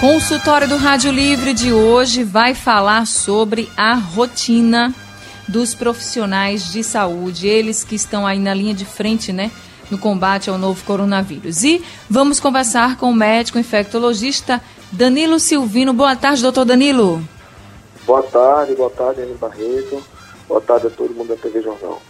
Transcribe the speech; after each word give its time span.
Consultório 0.00 0.66
do 0.66 0.78
Rádio 0.78 1.12
Livre 1.12 1.52
de 1.52 1.70
hoje 1.70 2.24
vai 2.24 2.54
falar 2.54 3.06
sobre 3.06 3.68
a 3.76 3.92
rotina 3.92 4.94
dos 5.50 5.74
profissionais 5.74 6.72
de 6.72 6.82
saúde, 6.82 7.46
eles 7.46 7.82
que 7.84 7.94
estão 7.94 8.26
aí 8.26 8.38
na 8.38 8.54
linha 8.54 8.72
de 8.72 8.84
frente, 8.84 9.32
né, 9.32 9.50
no 9.90 9.98
combate 9.98 10.48
ao 10.48 10.56
novo 10.56 10.82
coronavírus. 10.84 11.64
E 11.64 11.82
vamos 12.08 12.38
conversar 12.38 12.96
com 12.96 13.10
o 13.10 13.14
médico 13.14 13.58
infectologista 13.58 14.60
Danilo 14.92 15.40
Silvino. 15.40 15.92
Boa 15.92 16.14
tarde, 16.14 16.42
doutor 16.42 16.64
Danilo. 16.64 17.22
Boa 18.06 18.22
tarde, 18.22 18.74
boa 18.74 18.90
tarde, 18.90 19.22
Ana 19.22 19.34
Barreto. 19.40 20.02
Boa 20.48 20.60
tarde 20.60 20.86
a 20.86 20.90
todo 20.90 21.14
mundo 21.14 21.28
da 21.28 21.36
TV 21.36 21.62
Jornal. 21.62 22.00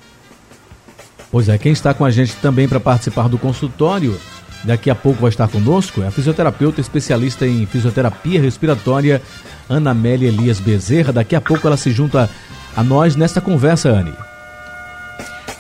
Pois 1.30 1.48
é, 1.48 1.56
quem 1.59 1.72
está 1.72 1.95
com 1.95 2.05
a 2.05 2.11
gente 2.11 2.36
também 2.36 2.69
para 2.69 2.80
participar 2.80 3.28
do 3.28 3.38
consultório, 3.38 4.20
daqui 4.64 4.91
a 4.91 4.95
pouco 4.95 5.20
vai 5.20 5.30
estar 5.30 5.48
conosco, 5.48 6.02
é 6.02 6.06
a 6.06 6.11
fisioterapeuta 6.11 6.80
especialista 6.80 7.47
em 7.47 7.64
fisioterapia 7.66 8.41
respiratória, 8.41 9.22
Ana 9.69 9.92
Amélia 9.92 10.28
Elias 10.28 10.59
Bezerra. 10.59 11.12
Daqui 11.12 11.36
a 11.36 11.41
pouco 11.41 11.66
ela 11.66 11.77
se 11.77 11.91
junta 11.91 12.28
a 12.77 12.83
nós 12.83 13.16
nesta 13.16 13.41
conversa, 13.41 13.91
Anne. 13.91 14.15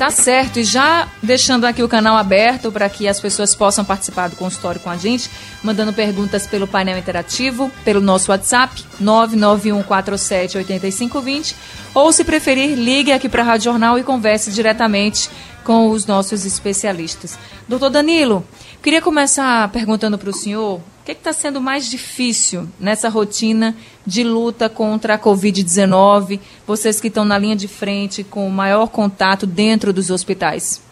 Tá 0.00 0.10
certo, 0.10 0.58
e 0.58 0.64
já 0.64 1.06
deixando 1.22 1.66
aqui 1.66 1.82
o 1.82 1.88
canal 1.88 2.16
aberto 2.16 2.72
para 2.72 2.88
que 2.88 3.06
as 3.06 3.20
pessoas 3.20 3.54
possam 3.54 3.84
participar 3.84 4.30
do 4.30 4.36
consultório 4.36 4.80
com 4.80 4.88
a 4.88 4.96
gente, 4.96 5.30
mandando 5.62 5.92
perguntas 5.92 6.46
pelo 6.46 6.66
painel 6.66 6.96
interativo, 6.96 7.70
pelo 7.84 8.00
nosso 8.00 8.30
WhatsApp, 8.30 8.82
991478520, 9.02 11.54
ou 11.92 12.10
se 12.12 12.24
preferir, 12.24 12.78
ligue 12.78 13.12
aqui 13.12 13.28
para 13.28 13.42
a 13.42 13.44
Rádio 13.44 13.64
Jornal 13.64 13.98
e 13.98 14.02
converse 14.02 14.50
diretamente 14.50 15.28
com 15.64 15.90
os 15.90 16.06
nossos 16.06 16.46
especialistas. 16.46 17.38
Doutor 17.68 17.90
Danilo, 17.90 18.42
queria 18.82 19.02
começar 19.02 19.70
perguntando 19.72 20.16
para 20.16 20.30
o 20.30 20.32
senhor 20.32 20.78
o 20.78 20.82
que 21.04 21.12
está 21.12 21.32
sendo 21.32 21.60
mais 21.60 21.86
difícil 21.86 22.66
nessa 22.78 23.08
rotina 23.08 23.76
de 24.06 24.24
luta 24.24 24.68
contra 24.68 25.14
a 25.14 25.18
Covid-19, 25.18 26.40
vocês 26.66 27.00
que 27.00 27.08
estão 27.08 27.24
na 27.24 27.36
linha 27.36 27.56
de 27.56 27.68
frente 27.68 28.24
com 28.24 28.46
o 28.46 28.50
maior 28.50 28.88
contato 28.88 29.46
dentro 29.46 29.92
dos 29.92 30.10
hospitais? 30.10 30.82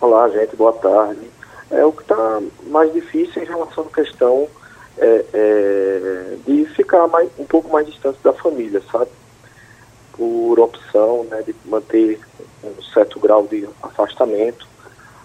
Olá, 0.00 0.28
gente, 0.28 0.54
boa 0.54 0.72
tarde. 0.72 1.20
É, 1.70 1.84
o 1.84 1.92
que 1.92 2.02
está 2.02 2.42
mais 2.66 2.92
difícil 2.92 3.42
em 3.42 3.46
relação 3.46 3.84
à 3.90 3.94
questão 3.94 4.46
é, 4.98 5.24
é, 5.32 6.36
de 6.46 6.66
ficar 6.66 7.06
mais, 7.08 7.30
um 7.38 7.44
pouco 7.44 7.72
mais 7.72 7.86
distante 7.86 8.18
da 8.22 8.32
família, 8.34 8.82
sabe? 8.92 9.10
Por 10.12 10.60
opção 10.60 11.24
né, 11.24 11.42
de 11.42 11.54
manter 11.64 12.20
um 12.62 12.82
certo 12.92 13.18
grau 13.18 13.46
de 13.46 13.66
afastamento, 13.82 14.66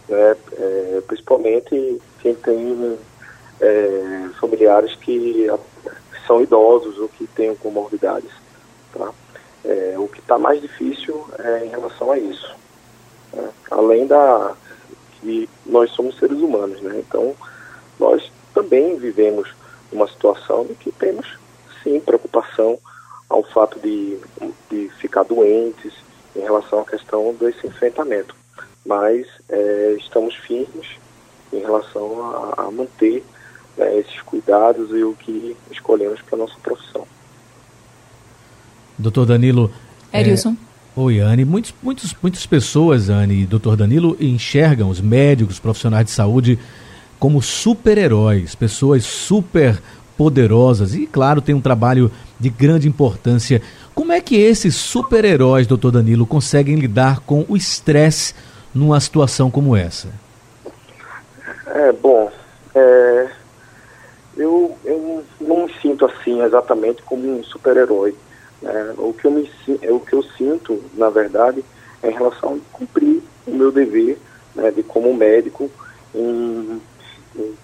né, 0.10 0.36
é, 0.58 1.02
principalmente 1.08 2.02
quem 2.22 2.36
tem 2.36 2.98
é, 3.62 4.30
familiares 4.40 4.96
que, 4.96 5.48
são 6.30 6.42
idosos 6.42 7.00
ou 7.00 7.10
que 7.10 7.26
tenham 7.28 7.56
comorbidades. 7.56 8.30
Tá? 8.94 9.12
É, 9.66 9.96
o 9.98 10.08
que 10.08 10.20
está 10.20 10.38
mais 10.38 10.62
difícil 10.62 11.26
é 11.40 11.66
em 11.66 11.70
relação 11.70 12.12
a 12.12 12.20
isso. 12.20 12.56
Né? 13.34 13.50
Além 13.72 14.06
da 14.06 14.56
que 15.20 15.50
nós 15.66 15.92
somos 15.92 16.18
seres 16.18 16.38
humanos, 16.38 16.80
né? 16.82 17.00
então 17.00 17.36
nós 18.00 18.32
também 18.54 18.96
vivemos 18.96 19.54
uma 19.92 20.08
situação 20.08 20.66
de 20.66 20.76
que 20.76 20.92
temos 20.92 21.38
sim 21.84 22.00
preocupação 22.00 22.78
ao 23.28 23.44
fato 23.44 23.80
de, 23.80 24.20
de 24.70 24.90
ficar 25.00 25.24
doentes 25.24 25.94
em 26.36 26.42
relação 26.42 26.82
à 26.82 26.86
questão 26.86 27.34
desse 27.34 27.66
enfrentamento. 27.68 28.39
Mas 28.86 29.28
é, 29.50 29.96
estamos 30.00 30.36
firmes 30.36 30.88
em 31.52 31.60
relação 31.60 32.22
a, 32.24 32.64
a 32.64 32.72
manter 32.72 33.24
né, 33.78 34.00
esses 34.00 34.22
cuidados 34.22 34.90
e 34.92 35.04
o 35.04 35.14
que 35.14 35.56
escolhemos 35.72 36.22
para 36.22 36.36
a 36.36 36.40
nossa 36.40 36.56
profissão. 36.62 37.06
Doutor 38.98 39.26
Danilo. 39.26 39.72
Erilson. 40.12 40.56
É... 40.66 40.70
Oi, 41.00 41.20
Anne. 41.20 41.46
Muitos, 41.46 41.74
muitos, 41.82 42.16
muitas 42.22 42.46
pessoas, 42.46 43.10
Anne 43.10 43.44
e 43.44 43.46
doutor 43.46 43.78
Danilo, 43.78 44.18
enxergam 44.20 44.90
os 44.90 45.00
médicos, 45.00 45.56
os 45.56 45.60
profissionais 45.60 46.06
de 46.06 46.12
saúde 46.12 46.60
como 47.18 47.42
super-heróis, 47.42 48.56
pessoas 48.56 49.06
super 49.06 49.82
poderosas 50.18 50.94
e, 50.96 51.06
claro, 51.06 51.42
tem 51.42 51.56
um 51.56 51.62
trabalho 51.62 52.12
de 52.38 52.50
grande 52.50 52.88
importância. 52.88 53.62
Como 53.96 54.12
é 54.12 54.20
que 54.20 54.36
esses 54.36 54.76
super-heróis, 54.76 55.68
doutor 55.68 55.92
Danilo, 55.92 56.26
conseguem 56.26 56.76
lidar 56.76 57.22
com 57.22 57.46
o 57.48 57.56
estresse 57.56 58.34
numa 58.74 59.00
situação 59.00 59.50
como 59.50 59.76
essa? 59.76 60.10
É, 61.66 61.92
bom, 61.92 62.32
é, 62.76 63.30
eu, 64.38 64.78
eu 64.86 65.24
não 65.42 65.66
me 65.66 65.74
sinto 65.82 66.06
assim 66.06 66.42
exatamente 66.42 67.02
como 67.04 67.28
um 67.28 67.44
super-herói. 67.44 68.16
Né? 68.62 68.94
O, 68.98 69.14
que 69.14 69.26
eu 69.26 69.32
me, 69.32 69.50
o 69.90 70.00
que 70.00 70.14
eu 70.14 70.24
sinto, 70.24 70.82
na 70.94 71.10
verdade, 71.10 71.64
é 72.02 72.10
em 72.10 72.14
relação 72.14 72.56
a 72.56 72.78
cumprir 72.78 73.22
o 73.46 73.52
meu 73.52 73.72
dever 73.72 74.18
né, 74.56 74.72
de 74.72 74.84
como 74.84 75.14
médico 75.14 75.70
em, 76.14 76.82
em, 77.36 77.56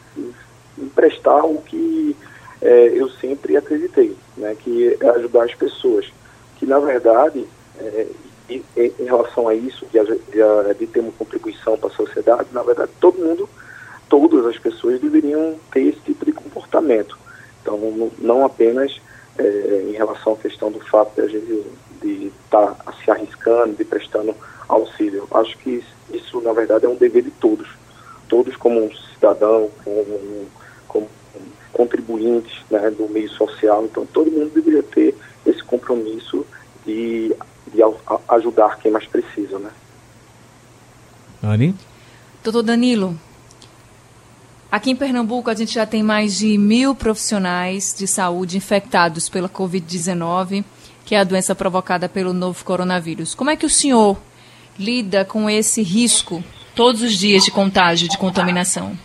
em 0.78 0.90
prestar 0.90 1.44
o 1.46 1.62
que 1.62 2.16
é, 2.62 2.88
eu 2.88 3.10
sempre 3.10 3.58
acreditei, 3.58 4.16
né, 4.38 4.56
que 4.56 4.98
é 5.00 5.10
ajudar 5.10 5.44
as 5.44 5.56
pessoas. 5.56 6.12
Que, 6.58 6.66
na 6.66 6.80
verdade, 6.80 7.46
é, 7.78 8.08
em, 8.50 8.64
relação 9.04 9.48
a 9.48 9.56
isso, 9.56 9.86
de, 9.88 10.00
de, 10.04 10.74
de 10.80 10.88
ter 10.88 11.00
uma 11.00 11.12
contribuição 11.12 11.78
para 11.78 11.90
a 11.90 11.94
sociedade, 11.94 12.50
na 12.52 12.64
verdade, 12.64 12.92
todo 13.00 13.20
mundo 13.20 13.50
todas 14.10 14.46
as 14.46 14.58
pessoas 14.58 15.00
deveriam 15.00 15.56
ter 15.72 15.82
esse 15.82 16.00
tipo 16.02 16.26
de 16.26 16.32
comportamento. 16.32 17.18
Então, 17.62 17.80
não 18.20 18.46
apenas 18.46 19.02
é, 19.38 19.86
em 19.90 19.94
relação 19.94 20.34
à 20.34 20.38
questão 20.38 20.72
do 20.72 20.80
fato 20.80 21.16
de 21.16 21.22
a 21.22 21.28
gente 21.28 21.66
estar 22.46 22.74
tá 22.74 22.94
se 23.04 23.10
arriscando, 23.10 23.76
de 23.76 23.84
prestando 23.84 24.36
auxílio. 24.68 25.28
Acho 25.32 25.58
que 25.58 25.84
isso, 26.12 26.42
na 26.42 26.54
verdade, 26.54 26.86
é 26.86 26.90
um 26.90 26.96
dever 26.96 27.24
de 27.24 27.32
todos. 27.32 27.68
Todos 28.30 28.56
como 28.56 28.84
um 28.84 28.92
cidadão, 29.14 29.70
como, 29.84 30.48
como 30.88 31.10
contribuintes 31.74 32.64
né, 32.70 32.90
do 32.92 33.10
meio 33.10 33.30
social. 33.30 33.86
Então, 33.86 34.06
todo 34.06 34.32
mundo 34.32 34.54
deveria 34.54 34.84
ter 34.84 35.16
esse 35.46 35.64
compromisso 35.64 36.46
de, 36.86 37.36
de 37.74 37.82
ajudar 38.30 38.78
quem 38.80 38.92
mais 38.92 39.06
precisa, 39.06 39.60
né? 39.60 39.72
Anny? 41.44 41.76
Doutor 42.44 42.64
Danilo, 42.64 43.18
Aqui 44.76 44.92
em 44.92 44.96
Pernambuco, 44.96 45.50
a 45.50 45.54
gente 45.54 45.74
já 45.74 45.86
tem 45.86 46.04
mais 46.04 46.38
de 46.38 46.58
mil 46.58 46.94
profissionais 46.94 47.96
de 47.98 48.06
saúde 48.06 48.58
infectados 48.58 49.30
pela 49.30 49.48
Covid-19, 49.48 50.66
que 51.06 51.16
é 51.16 51.20
a 51.20 51.24
doença 51.24 51.56
provocada 51.56 52.10
pelo 52.10 52.34
novo 52.34 52.62
coronavírus. 52.66 53.34
Como 53.34 53.50
é 53.50 53.56
que 53.56 53.66
o 53.66 53.70
senhor 53.70 54.18
lida 54.78 55.24
com 55.24 55.50
esse 55.50 55.82
risco 55.82 56.44
todos 56.76 57.02
os 57.02 57.14
dias 57.14 57.46
de 57.46 57.52
contágio, 57.52 58.10
de 58.10 58.18
contaminação? 58.18 58.98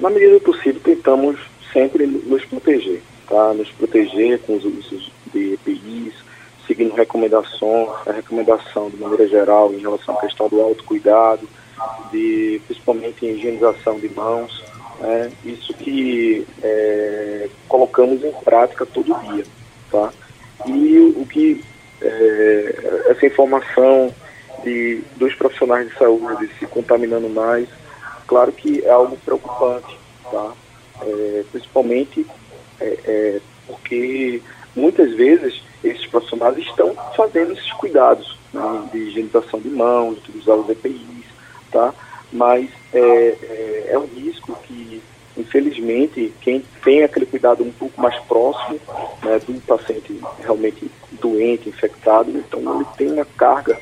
Na 0.00 0.10
medida 0.10 0.32
do 0.32 0.40
possível, 0.40 0.80
tentamos 0.82 1.38
sempre 1.72 2.08
nos 2.08 2.44
proteger, 2.46 3.04
tá? 3.28 3.52
Nos 3.54 3.70
proteger 3.72 4.40
com 4.40 4.56
os 4.56 4.64
usos 4.64 5.10
de 5.32 5.54
EPIs, 5.54 6.14
seguindo 6.66 6.94
recomendações, 6.94 7.90
a 8.06 8.12
recomendação 8.12 8.90
de 8.90 8.96
maneira 8.96 9.28
geral 9.28 9.72
em 9.72 9.78
relação 9.78 10.16
à 10.16 10.20
questão 10.20 10.48
do 10.48 10.60
autocuidado, 10.60 11.48
de 12.10 12.60
principalmente 12.66 13.26
higienização 13.26 13.98
de 13.98 14.08
mãos, 14.10 14.62
né? 15.00 15.30
isso 15.44 15.74
que 15.74 16.46
é, 16.62 17.48
colocamos 17.68 18.22
em 18.24 18.32
prática 18.32 18.86
todo 18.86 19.14
dia, 19.32 19.44
tá? 19.90 20.12
E 20.66 20.98
o 21.16 21.26
que 21.26 21.62
é, 22.00 23.04
essa 23.08 23.26
informação 23.26 24.14
de 24.62 25.02
dos 25.16 25.34
profissionais 25.34 25.88
de 25.88 25.98
saúde 25.98 26.48
se 26.58 26.66
contaminando 26.66 27.28
mais, 27.28 27.68
claro 28.26 28.52
que 28.52 28.84
é 28.84 28.90
algo 28.90 29.16
preocupante, 29.24 29.98
tá? 30.30 30.52
É, 31.02 31.44
principalmente 31.50 32.24
é, 32.80 32.98
é, 33.04 33.40
porque 33.66 34.40
muitas 34.74 35.12
vezes 35.14 35.62
esses 35.82 36.06
profissionais 36.06 36.56
estão 36.58 36.94
fazendo 37.16 37.52
esses 37.52 37.72
cuidados 37.72 38.38
né, 38.52 38.88
de 38.92 38.98
higienização 38.98 39.60
de 39.60 39.68
mãos, 39.68 40.18
de 40.22 40.38
usar 40.38 40.54
os 40.54 40.68
EPIs, 40.68 41.26
tá? 41.70 41.92
Mas 42.32 42.68
é, 42.92 42.98
é, 43.00 43.86
é, 43.90 43.98
um 43.98 44.06
risco 44.06 44.58
que, 44.64 45.02
infelizmente, 45.36 46.32
quem 46.40 46.64
tem 46.82 47.04
aquele 47.04 47.26
cuidado 47.26 47.62
um 47.62 47.70
pouco 47.70 48.00
mais 48.00 48.18
próximo 48.24 48.80
né, 49.22 49.38
do 49.46 49.60
paciente 49.60 50.20
realmente 50.40 50.90
doente, 51.20 51.68
infectado, 51.68 52.30
então 52.30 52.60
ele 52.76 52.86
tem 52.96 53.12
uma 53.12 53.24
carga 53.24 53.78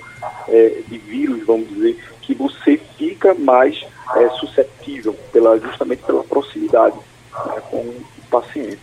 é, 0.49 0.83
de 0.87 0.99
vírus, 0.99 1.45
vamos 1.47 1.69
dizer, 1.69 1.99
que 2.21 2.35
você 2.35 2.79
fica 2.99 3.35
mais 3.35 3.85
é, 4.17 4.29
suscetível, 4.31 5.15
pela, 5.33 5.59
justamente 5.59 6.03
pela 6.03 6.23
proximidade 6.25 6.97
né, 7.47 7.63
com 7.71 7.77
o 7.79 8.05
paciente. 8.31 8.81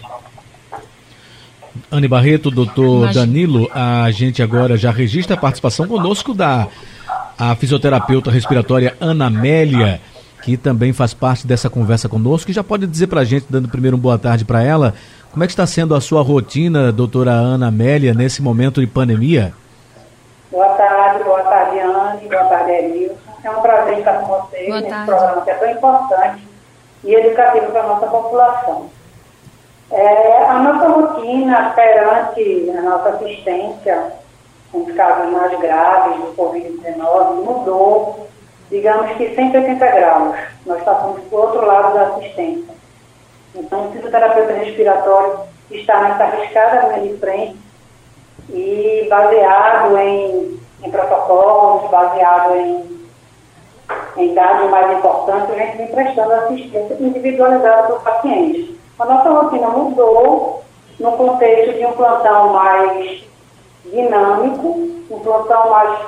Anne 1.92 2.07
Barreto, 2.07 2.51
doutor. 2.51 3.12
Danilo, 3.13 3.69
a 3.74 4.10
gente 4.12 4.42
agora 4.44 4.78
já 4.78 4.92
registra 4.92 5.36
a 5.36 5.40
participação 5.40 5.88
conosco 5.88 6.34
da 6.34 6.68
a 7.38 7.56
fisioterapeuta 7.56 8.30
respiratória 8.30 8.96
Ana 9.00 9.28
Amélia, 9.28 10.01
que 10.44 10.57
também 10.57 10.92
faz 10.92 11.13
parte 11.13 11.48
dessa 11.48 11.69
conversa 11.69 12.10
conosco, 12.10 12.51
e 12.51 12.54
já 12.54 12.63
pode 12.63 12.86
dizer 12.86 13.07
para 13.07 13.22
a 13.22 13.24
gente, 13.24 13.46
dando 13.50 13.69
primeiro 13.69 13.96
uma 13.96 14.04
boa 14.04 14.18
tarde 14.19 14.44
para 14.44 14.62
ela, 14.62 14.94
como 15.31 15.44
é 15.44 15.48
que 15.48 15.54
está 15.54 15.66
sendo 15.66 15.96
a 15.96 16.01
sua 16.01 16.22
rotina, 16.22 16.92
doutora 16.92 17.31
Ana 17.31 17.68
Amélia, 17.68 18.13
nesse 18.13 18.42
momento 18.42 18.81
de 18.81 18.88
pandemia? 18.88 19.54
Boa 20.51 20.68
tarde, 20.69 21.24
boa 21.24 21.42
tarde, 21.44 21.80
Anne, 21.80 22.28
boa 22.28 22.44
tarde, 22.46 22.72
Elilson. 22.72 23.16
É 23.42 23.50
um 23.51 23.62
prazer 23.62 24.00
estar 24.00 24.13
com 24.16 24.25
vocês 24.25 24.68
boa 24.68 24.81
nesse 24.81 24.90
tarde. 24.92 25.06
programa 25.06 25.42
que 25.42 25.50
é 25.50 25.54
tão 25.54 25.72
importante 25.72 26.49
e 27.04 27.16
educativo 27.16 27.72
para 27.72 27.81
a 27.81 27.88
nossa 27.88 28.07
população. 28.07 28.90
É, 29.92 30.44
a 30.46 30.60
nossa 30.60 30.88
rotina 30.88 31.74
perante 31.75 32.69
a 32.78 32.81
nossa 32.81 33.10
assistência 33.10 34.13
com 34.72 34.84
os 34.84 34.96
casos 34.96 35.31
mais 35.31 35.60
graves 35.60 36.18
do 36.18 36.36
Covid-19 36.36 37.44
mudou, 37.44 38.28
digamos 38.69 39.12
que 39.18 39.34
180 39.34 39.86
graus. 39.88 40.38
Nós 40.66 40.84
passamos 40.84 41.22
para 41.24 41.38
o 41.38 41.42
outro 41.42 41.66
lado 41.66 41.94
da 41.96 42.01
assistência. 42.04 42.74
Então, 43.56 43.88
o 43.88 43.92
fisioterapeuta 43.92 44.54
respiratório 44.54 45.40
está 45.72 46.01
nessa 46.01 46.24
arriscada 46.24 46.98
linha 46.98 47.13
de 47.13 47.19
frente 47.19 47.57
e 48.50 49.07
baseado 49.10 49.98
em, 49.98 50.60
em 50.84 50.92
protocolos, 50.92 51.90
baseado 51.90 52.56
em, 52.56 52.88
em 54.19 54.33
dados 54.33 54.69
mais 54.69 54.98
importantes, 54.98 55.50
a 55.50 55.57
gente 55.57 55.77
vem 55.77 55.88
prestando 55.88 56.33
assistência 56.33 56.98
individualizada 57.00 57.83
para 57.83 57.95
o 57.95 58.00
paciente. 58.01 58.80
A 59.00 59.06
nossa 59.06 59.30
rotina 59.30 59.68
mudou 59.69 60.62
no 61.00 61.12
contexto 61.13 61.74
de 61.77 61.86
um 61.86 61.94
plantão 61.94 62.50
mais 62.50 63.24
dinâmico, 63.86 64.68
um 65.10 65.19
plantão 65.19 65.69
mais, 65.69 66.00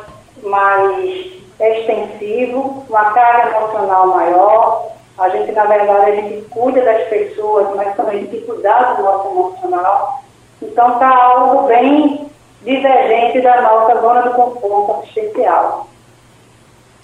mais 0.43 1.31
extensivo, 1.59 2.83
uma 2.89 3.11
carga 3.11 3.57
emocional 3.57 4.07
maior. 4.07 4.91
A 5.17 5.29
gente, 5.29 5.51
na 5.53 5.65
verdade, 5.65 6.11
a 6.11 6.15
gente 6.15 6.41
cuida 6.49 6.81
das 6.81 7.07
pessoas, 7.07 7.67
mas 7.75 7.95
também 7.95 8.25
tem 8.25 8.41
que 8.41 8.45
cuidar 8.45 8.95
do 8.95 9.03
nosso 9.03 9.27
emocional. 9.29 10.21
Então, 10.61 10.93
está 10.93 11.15
algo 11.15 11.67
bem 11.67 12.29
divergente 12.63 13.41
da 13.41 13.61
nossa 13.61 14.01
zona 14.01 14.21
do 14.23 14.31
conforto 14.31 15.01
assistencial. 15.01 15.87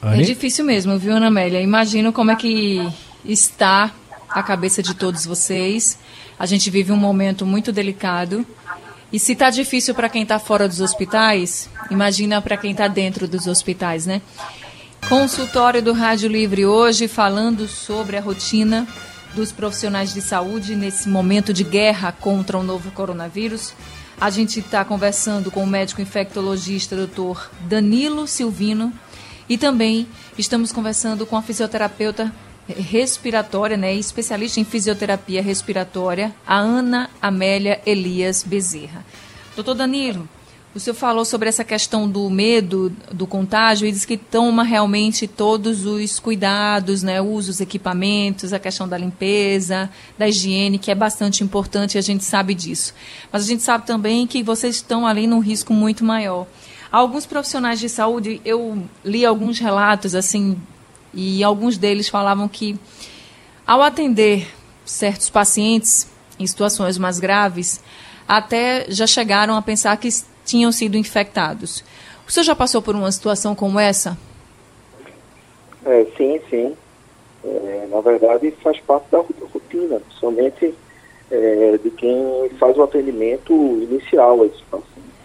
É 0.01 0.21
difícil 0.21 0.63
mesmo, 0.63 0.97
viu, 0.97 1.15
Ana 1.15 1.27
Amélia? 1.27 1.61
Imagino 1.61 2.13
como 2.13 2.31
é 2.31 2.35
que 2.35 2.87
está 3.25 3.91
a 4.29 4.43
cabeça 4.43 4.83
de 4.83 4.93
todos 4.93 5.25
vocês. 5.25 5.97
A 6.37 6.45
gente 6.45 6.69
vive 6.69 6.91
um 6.91 6.97
momento 6.97 7.45
muito 7.45 7.71
delicado. 7.71 8.45
E 9.11 9.19
se 9.19 9.33
está 9.33 9.49
difícil 9.49 9.95
para 9.95 10.09
quem 10.09 10.23
está 10.23 10.37
fora 10.37 10.67
dos 10.67 10.81
hospitais, 10.81 11.69
imagina 11.89 12.41
para 12.41 12.57
quem 12.57 12.71
está 12.71 12.87
dentro 12.87 13.27
dos 13.27 13.47
hospitais, 13.47 14.05
né? 14.05 14.21
Consultório 15.07 15.81
do 15.81 15.93
Rádio 15.93 16.29
Livre 16.29 16.65
hoje 16.65 17.07
falando 17.07 17.67
sobre 17.67 18.17
a 18.17 18.21
rotina 18.21 18.85
dos 19.33 19.51
profissionais 19.51 20.13
de 20.13 20.21
saúde 20.21 20.75
nesse 20.75 21.07
momento 21.07 21.53
de 21.53 21.63
guerra 21.63 22.11
contra 22.11 22.57
o 22.57 22.63
novo 22.63 22.91
coronavírus. 22.91 23.73
A 24.19 24.29
gente 24.29 24.59
está 24.59 24.83
conversando 24.83 25.49
com 25.49 25.63
o 25.63 25.67
médico 25.67 26.01
infectologista 26.01 26.95
doutor 26.95 27.49
Danilo 27.61 28.27
Silvino 28.27 28.91
e 29.49 29.57
também 29.57 30.07
estamos 30.37 30.71
conversando 30.71 31.25
com 31.25 31.35
a 31.35 31.41
fisioterapeuta 31.41 32.33
respiratória, 32.67 33.77
né, 33.77 33.93
especialista 33.95 34.59
em 34.59 34.65
fisioterapia 34.65 35.41
respiratória, 35.41 36.35
a 36.45 36.57
Ana 36.57 37.09
Amélia 37.21 37.81
Elias 37.85 38.43
Bezerra. 38.43 39.05
Doutor 39.55 39.73
Danilo, 39.73 40.27
o 40.75 40.79
senhor 40.79 40.95
falou 40.95 41.25
sobre 41.25 41.49
essa 41.49 41.63
questão 41.63 42.07
do 42.07 42.29
medo 42.29 42.91
do 43.11 43.25
contágio 43.25 43.87
e 43.87 43.91
diz 43.91 44.05
que 44.05 44.17
toma 44.17 44.63
realmente 44.63 45.25
todos 45.27 45.85
os 45.85 46.19
cuidados, 46.19 47.01
né, 47.01 47.19
usa 47.21 47.49
os 47.49 47.61
equipamentos, 47.61 48.53
a 48.53 48.59
questão 48.59 48.87
da 48.87 48.97
limpeza, 48.97 49.89
da 50.17 50.27
higiene, 50.27 50.77
que 50.77 50.91
é 50.91 50.95
bastante 50.95 51.43
importante 51.43 51.95
e 51.95 51.97
a 51.97 52.01
gente 52.01 52.23
sabe 52.23 52.53
disso. 52.53 52.93
Mas 53.31 53.43
a 53.43 53.45
gente 53.47 53.63
sabe 53.63 53.87
também 53.87 54.27
que 54.27 54.43
vocês 54.43 54.75
estão 54.75 55.07
ali 55.07 55.25
num 55.25 55.39
risco 55.39 55.73
muito 55.73 56.03
maior. 56.03 56.45
Alguns 56.91 57.25
profissionais 57.25 57.79
de 57.79 57.89
saúde, 57.89 58.41
eu 58.45 58.83
li 59.03 59.25
alguns 59.25 59.59
relatos 59.59 60.15
assim 60.15 60.57
e 61.13 61.43
alguns 61.43 61.77
deles 61.77 62.07
falavam 62.07 62.47
que, 62.47 62.77
ao 63.65 63.81
atender 63.81 64.47
certos 64.85 65.29
pacientes 65.29 66.09
em 66.39 66.47
situações 66.47 66.97
mais 66.97 67.19
graves, 67.19 67.81
até 68.27 68.85
já 68.89 69.07
chegaram 69.07 69.55
a 69.55 69.61
pensar 69.61 69.97
que 69.97 70.09
tinham 70.45 70.71
sido 70.71 70.97
infectados. 70.97 71.83
O 72.27 72.31
senhor 72.31 72.43
já 72.43 72.55
passou 72.55 72.81
por 72.81 72.95
uma 72.95 73.11
situação 73.11 73.55
como 73.55 73.79
essa? 73.79 74.17
É, 75.85 76.05
sim, 76.17 76.39
sim. 76.49 76.75
É, 77.43 77.87
na 77.89 78.01
verdade, 78.01 78.51
faz 78.61 78.79
parte 78.81 79.09
da 79.11 79.19
rotina, 79.19 80.01
somente 80.19 80.73
é, 81.31 81.79
de 81.81 81.89
quem 81.91 82.49
faz 82.59 82.77
o 82.77 82.83
atendimento 82.83 83.53
inicial 83.81 84.41
a 84.41 84.45
esses 84.45 84.61
pacientes. 84.61 85.16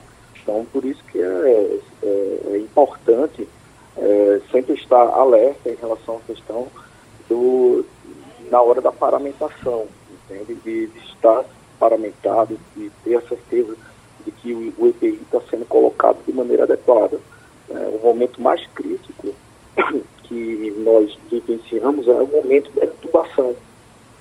Então, 0.43 0.67
por 0.73 0.85
isso 0.85 1.03
que 1.05 1.21
é, 1.21 1.79
é, 2.03 2.41
é 2.53 2.59
importante 2.59 3.49
é, 3.97 4.41
sempre 4.51 4.75
estar 4.75 5.09
alerta 5.09 5.71
em 5.71 5.77
relação 5.77 6.17
à 6.17 6.21
questão 6.21 6.67
do, 7.29 7.85
na 8.51 8.61
hora 8.61 8.81
da 8.81 8.91
paramentação, 8.91 9.87
entende? 10.11 10.55
De, 10.55 10.87
de 10.89 10.99
estar 10.99 11.45
paramentado, 11.79 12.59
de 12.77 12.91
ter 13.05 13.17
a 13.17 13.23
certeza 13.23 13.77
de 14.25 14.31
que 14.33 14.53
o, 14.53 14.75
o 14.79 14.89
EPI 14.89 15.21
está 15.23 15.41
sendo 15.51 15.65
colocado 15.67 16.19
de 16.27 16.33
maneira 16.33 16.65
adequada. 16.65 17.19
É, 17.71 17.75
o 17.75 18.01
momento 18.03 18.41
mais 18.41 18.65
crítico 18.75 19.35
que 20.25 20.75
nós 20.79 21.17
vivenciamos 21.31 22.07
é 22.09 22.13
o 22.13 22.27
momento 22.27 22.71
da 22.73 22.85
intubação, 22.85 23.55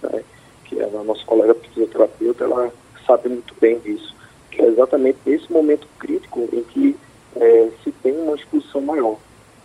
né? 0.03 0.23
que 0.65 0.81
a 0.81 0.87
nossa 0.87 1.25
colega 1.25 1.53
fisioterapeuta, 1.55 2.43
ela 2.43 2.71
sabe 3.05 3.29
muito 3.29 3.53
bem 3.59 3.79
disso, 3.79 4.15
é 4.61 4.67
exatamente 4.67 5.19
esse 5.25 5.51
momento 5.51 5.87
crítico 5.99 6.47
em 6.53 6.63
que 6.63 6.95
é, 7.35 7.69
se 7.83 7.91
tem 7.91 8.13
uma 8.13 8.35
exposição 8.35 8.81
maior 8.81 9.17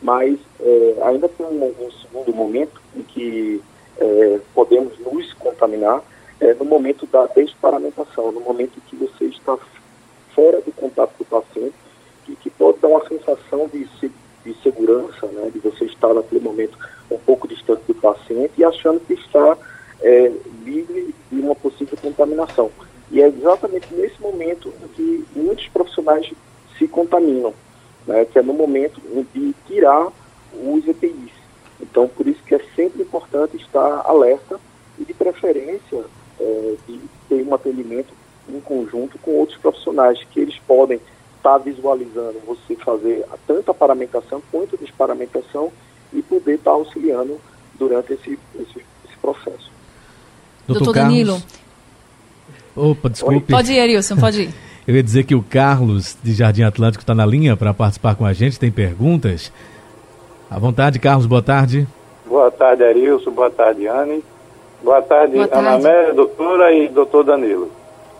mas 0.03 0.39
é, 0.61 0.97
ainda 1.05 1.29
tem 1.29 1.47
um, 1.47 1.65
um, 1.65 1.91
segundo 1.91 2.35
momento 2.35 2.81
em 2.95 3.03
que 3.03 3.63
é, 3.99 4.41
podemos 4.55 4.99
nos 4.99 5.33
contaminar, 5.35 6.03
é, 6.41 6.53
no 6.55 6.65
momento 6.65 7.07
da 7.07 7.27
desparamentação, 7.27 8.31
no 8.31 8.41
momento 8.41 8.73
em 8.77 8.89
que 8.89 8.97
você 8.97 9.25
está 9.25 9.57
fora 10.35 10.61
do 10.61 10.73
contato 10.73 11.13
do 11.19 11.25
paciente, 11.25 11.75
e 12.29 12.37
que 12.37 12.51
pode 12.51 12.79
dar 12.79 12.89
uma 12.89 13.07
sensação 13.09 13.69
de, 13.69 13.89
de 14.45 14.63
segurança, 14.63 15.27
né, 15.29 15.51
de 15.53 15.61
você 15.61 15.85
estar 15.85 16.13
naquele 16.13 16.41
momento 16.41 16.77
um 17.11 17.19
pouco 17.19 17.47
distante 17.47 17.83
do 17.87 17.95
paciente 17.95 18.53
e 18.59 18.65
achando 18.65 19.01
que 19.01 19.15
está 19.15 19.57
é, 20.03 20.33
livre 20.65 21.15
de 21.31 21.41
uma 21.41 21.55
possível 21.55 21.97
contaminação. 22.03 22.71
E 23.11 23.23
é 23.23 23.29
exatamente 23.29 23.93
nesse 23.95 24.21
momento 24.21 24.73
em 24.83 24.89
que 24.89 25.25
muitos 25.35 25.69
profissionais 25.69 26.31
se 26.79 26.89
contaminam 26.89 27.55
né, 28.07 28.25
que 28.25 28.39
é 28.39 28.43
no 28.43 28.53
momento 28.53 29.01
de 29.35 29.55
tirar 29.67 30.09
os 30.55 30.87
EPIs. 30.87 31.33
Então, 31.81 32.09
por 32.09 32.27
isso 32.27 32.43
que 32.45 32.55
é 32.55 32.61
sempre 32.75 33.03
importante 33.03 33.57
estar 33.57 34.03
alerta 34.07 34.59
e, 34.99 35.05
de 35.05 35.13
preferência, 35.13 36.05
é, 36.41 36.75
de 36.87 37.01
ter 37.29 37.47
um 37.47 37.55
atendimento 37.55 38.15
em 38.49 38.61
conjunto 38.61 39.19
com 39.19 39.33
outros 39.33 39.59
profissionais, 39.59 40.23
que 40.31 40.41
eles 40.41 40.59
podem 40.67 41.01
estar 41.37 41.59
visualizando 41.59 42.41
você 42.47 42.77
fazer 42.77 43.25
tanto 43.47 43.71
a 43.71 43.75
paramentação 43.75 44.43
quanto 44.51 44.77
a 44.77 44.79
desparamentação 44.79 45.73
e 46.13 46.23
poder 46.23 46.55
estar 46.55 46.71
auxiliando 46.71 47.41
durante 47.75 48.15
esse, 48.15 48.39
esse, 48.55 48.85
esse 49.05 49.19
processo. 49.21 49.71
Doutor, 50.67 50.85
Doutor 50.85 50.95
Danilo. 50.95 51.43
Opa, 52.77 53.09
desculpe. 53.09 53.53
Pode 53.53 53.73
ir, 53.73 53.81
Arilson, 53.81 54.17
pode 54.17 54.43
ir. 54.43 54.51
Eu 54.87 54.95
ia 54.95 55.03
dizer 55.03 55.25
que 55.25 55.35
o 55.35 55.43
Carlos, 55.43 56.17
de 56.23 56.33
Jardim 56.33 56.63
Atlântico, 56.63 57.03
está 57.03 57.13
na 57.13 57.27
linha 57.27 57.57
para 57.57 57.75
participar 57.75 58.15
com 58.15 58.25
a 58.25 58.33
gente, 58.33 58.57
tem 58.57 58.71
perguntas. 58.71 59.53
À 60.49 60.61
vontade, 60.61 61.01
Carlos, 61.01 61.27
boa 61.27 61.43
tarde. 61.43 61.89
Boa 62.25 62.53
tarde, 62.53 62.85
Arilson, 62.85 63.33
boa 63.33 63.51
tarde, 63.51 63.89
Anne. 63.89 64.23
Boa 64.85 65.03
tarde, 65.03 65.35
boa 65.35 65.49
tarde. 65.49 65.67
Ana 65.67 65.77
Amélia, 65.77 66.15
doutora 66.15 66.73
e 66.73 66.87
doutor 66.87 67.25
Danilo. 67.25 67.73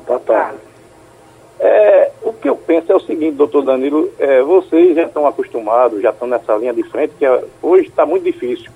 Boa 0.05 0.19
tarde. 0.19 0.59
É, 1.61 2.11
o 2.23 2.33
que 2.33 2.49
eu 2.49 2.57
penso 2.57 2.91
é 2.91 2.97
o 2.97 3.01
seguinte, 3.01 3.37
doutor 3.37 3.63
Danilo, 3.63 4.11
é, 4.19 4.43
vocês 4.43 4.97
já 4.97 5.05
estão 5.05 5.27
acostumados, 5.27 6.03
já 6.03 6.11
estão 6.11 6.27
nessa 6.27 6.57
linha 6.57 6.75
de 6.75 6.83
frente, 6.83 7.15
que 7.17 7.25
é, 7.25 7.45
hoje 7.63 7.89
está 7.89 8.05
muito 8.05 8.25
difícil. 8.25 8.71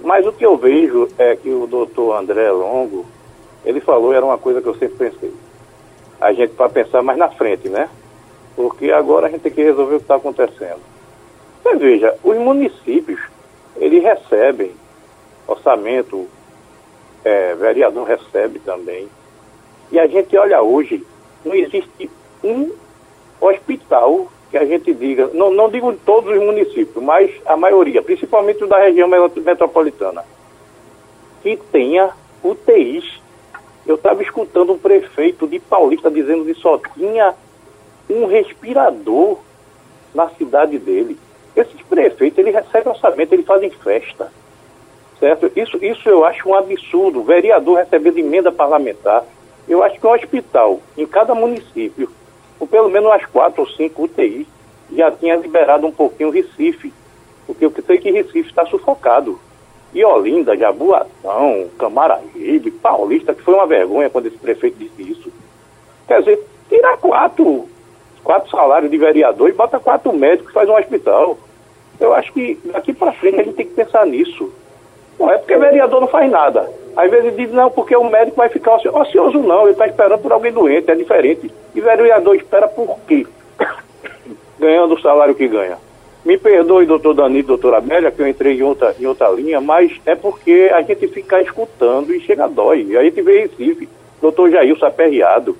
Mas 0.00 0.26
o 0.26 0.32
que 0.32 0.46
eu 0.46 0.56
vejo 0.56 1.08
é 1.18 1.36
que 1.36 1.50
o 1.50 1.66
doutor 1.66 2.16
André 2.16 2.50
Longo, 2.50 3.04
ele 3.64 3.80
falou, 3.80 4.12
era 4.12 4.24
uma 4.24 4.38
coisa 4.38 4.60
que 4.60 4.68
eu 4.68 4.74
sempre 4.74 5.10
pensei 5.10 5.32
a 6.20 6.32
gente 6.32 6.54
para 6.54 6.68
pensar 6.68 7.02
mais 7.02 7.18
na 7.18 7.28
frente, 7.28 7.68
né? 7.68 7.88
porque 8.54 8.90
agora 8.90 9.26
a 9.26 9.30
gente 9.30 9.42
tem 9.42 9.52
que 9.52 9.62
resolver 9.62 9.96
o 9.96 9.98
que 9.98 10.04
está 10.04 10.16
acontecendo. 10.16 10.80
Veja, 11.78 12.16
os 12.22 12.36
municípios, 12.36 13.20
eles 13.76 14.02
recebem 14.02 14.72
orçamento, 15.46 16.28
é, 17.24 17.54
vereador 17.54 18.06
recebe 18.06 18.58
também. 18.60 19.08
E 19.90 19.98
a 19.98 20.06
gente 20.06 20.36
olha 20.36 20.62
hoje, 20.62 21.04
não 21.44 21.54
existe 21.54 22.10
um 22.44 22.72
hospital 23.40 24.28
que 24.50 24.58
a 24.58 24.64
gente 24.64 24.92
diga, 24.92 25.30
não, 25.32 25.50
não 25.50 25.70
digo 25.70 25.92
todos 26.04 26.30
os 26.30 26.42
municípios, 26.42 27.02
mas 27.02 27.30
a 27.46 27.56
maioria, 27.56 28.02
principalmente 28.02 28.66
da 28.66 28.78
região 28.78 29.08
metropolitana, 29.08 30.24
que 31.42 31.56
tenha 31.70 32.10
UTIs. 32.44 33.21
Eu 33.86 33.96
estava 33.96 34.22
escutando 34.22 34.72
um 34.72 34.78
prefeito 34.78 35.46
de 35.46 35.58
Paulista 35.58 36.10
dizendo 36.10 36.44
que 36.44 36.54
só 36.54 36.78
tinha 36.94 37.34
um 38.08 38.26
respirador 38.26 39.38
na 40.14 40.28
cidade 40.30 40.78
dele. 40.78 41.18
Esses 41.56 41.80
prefeitos, 41.82 42.38
ele 42.38 42.50
recebe 42.50 42.88
orçamento, 42.88 43.32
eles 43.32 43.46
fazem 43.46 43.70
festa. 43.70 44.32
Certo? 45.18 45.50
Isso, 45.54 45.78
isso 45.84 46.08
eu 46.08 46.24
acho 46.24 46.48
um 46.48 46.54
absurdo. 46.54 47.20
O 47.20 47.24
vereador 47.24 47.78
recebendo 47.78 48.18
emenda 48.18 48.50
parlamentar. 48.50 49.24
Eu 49.68 49.82
acho 49.82 50.00
que 50.00 50.06
um 50.06 50.12
hospital 50.12 50.80
em 50.96 51.06
cada 51.06 51.34
município 51.34 52.08
por 52.62 52.68
pelo 52.68 52.88
menos 52.88 53.10
umas 53.10 53.26
quatro 53.26 53.62
ou 53.62 53.68
cinco 53.70 54.04
UTIs, 54.04 54.46
já 54.92 55.10
tinha 55.10 55.34
liberado 55.34 55.84
um 55.84 55.90
pouquinho 55.90 56.30
Recife, 56.30 56.92
porque 57.44 57.64
eu 57.64 57.74
sei 57.84 57.98
que 57.98 58.12
Recife 58.12 58.48
está 58.48 58.64
sufocado. 58.66 59.40
E 59.94 60.04
Olinda, 60.04 60.56
Jaboatão, 60.56 61.68
Camaragibe, 61.78 62.70
Paulista, 62.70 63.34
que 63.34 63.42
foi 63.42 63.54
uma 63.54 63.66
vergonha 63.66 64.08
quando 64.08 64.26
esse 64.26 64.38
prefeito 64.38 64.78
disse 64.78 65.02
isso. 65.02 65.32
Quer 66.08 66.20
dizer, 66.20 66.40
tirar 66.68 66.96
quatro, 66.96 67.68
quatro 68.24 68.50
salários 68.50 68.90
de 68.90 68.96
vereador 68.96 69.48
e 69.48 69.52
bota 69.52 69.78
quatro 69.78 70.12
médicos 70.12 70.52
faz 70.52 70.68
um 70.68 70.76
hospital. 70.76 71.36
Eu 72.00 72.14
acho 72.14 72.32
que 72.32 72.58
daqui 72.72 72.92
para 72.92 73.12
frente 73.12 73.40
a 73.40 73.44
gente 73.44 73.54
tem 73.54 73.66
que 73.66 73.74
pensar 73.74 74.06
nisso. 74.06 74.50
Não 75.18 75.30
é 75.30 75.36
porque 75.36 75.56
vereador 75.56 76.00
não 76.00 76.08
faz 76.08 76.30
nada. 76.30 76.68
Às 76.96 77.10
vezes 77.10 77.36
diz, 77.36 77.52
não, 77.52 77.70
porque 77.70 77.94
o 77.94 78.04
médico 78.04 78.36
vai 78.36 78.48
ficar. 78.48 78.76
Ocioso 78.76 79.38
não, 79.38 79.62
ele 79.62 79.72
está 79.72 79.86
esperando 79.86 80.20
por 80.20 80.32
alguém 80.32 80.52
doente, 80.52 80.90
é 80.90 80.94
diferente. 80.94 81.50
E 81.74 81.80
vereador 81.80 82.34
espera 82.34 82.66
por 82.66 82.98
quê? 83.06 83.26
Ganhando 84.58 84.94
o 84.94 85.00
salário 85.00 85.34
que 85.34 85.48
ganha. 85.48 85.78
Me 86.24 86.38
perdoe, 86.38 86.86
doutor 86.86 87.14
Danilo, 87.14 87.48
doutora 87.48 87.78
Amélia, 87.78 88.12
que 88.12 88.22
eu 88.22 88.28
entrei 88.28 88.56
em 88.56 88.62
outra, 88.62 88.94
em 88.98 89.06
outra 89.06 89.28
linha, 89.30 89.60
mas 89.60 89.90
é 90.06 90.14
porque 90.14 90.70
a 90.72 90.80
gente 90.82 91.08
fica 91.08 91.42
escutando 91.42 92.14
e 92.14 92.20
chega 92.20 92.44
a 92.44 92.48
dói. 92.48 92.86
E 92.88 92.96
a 92.96 93.02
gente 93.02 93.20
vê 93.22 93.40
Recife, 93.40 93.88
doutor 94.20 94.48
Jair 94.48 94.76
aperreado, 94.84 95.56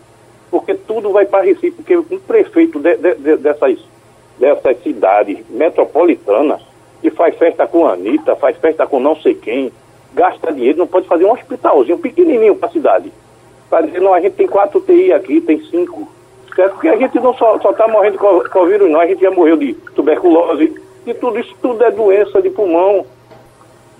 porque 0.50 0.75
tudo 0.75 1.11
vai 1.11 1.26
para 1.26 1.45
Recife, 1.45 1.73
porque 1.73 1.97
um 1.97 2.19
prefeito 2.21 2.78
de, 2.78 2.97
de, 2.97 3.14
de, 3.16 3.37
dessas, 3.38 3.76
dessas 4.38 4.81
cidades 4.85 5.38
metropolitanas, 5.50 6.62
que 7.00 7.11
faz 7.11 7.37
festa 7.37 7.66
com 7.66 7.85
a 7.85 7.95
Anitta, 7.95 8.37
faz 8.37 8.57
festa 8.59 8.87
com 8.87 9.00
não 9.00 9.16
sei 9.16 9.35
quem, 9.35 9.73
gasta 10.14 10.52
dinheiro, 10.52 10.78
não 10.78 10.87
pode 10.87 11.09
fazer 11.09 11.25
um 11.25 11.33
hospitalzinho 11.33 11.99
pequenininho 11.99 12.54
para 12.54 12.69
a 12.69 12.73
cidade. 12.73 13.12
Para 13.69 13.87
dizer, 13.87 14.00
não, 14.00 14.14
a 14.14 14.21
gente 14.21 14.35
tem 14.35 14.47
quatro 14.47 14.78
UTI 14.78 15.12
aqui, 15.12 15.40
tem 15.40 15.59
cinco. 15.64 16.09
Certo? 16.54 16.73
Porque 16.73 16.88
a 16.88 16.97
gente 16.97 17.18
não 17.18 17.35
só 17.35 17.56
está 17.56 17.88
morrendo 17.88 18.18
o 18.23 18.66
vírus, 18.66 18.90
não, 18.90 19.00
a 19.00 19.06
gente 19.06 19.23
já 19.23 19.30
morreu 19.30 19.56
de 19.56 19.73
tuberculose, 19.94 20.73
e 21.06 21.14
tudo 21.14 21.38
isso 21.38 21.54
tudo 21.62 21.82
é 21.82 21.90
doença 21.90 22.42
de 22.42 22.50
pulmão. 22.50 23.06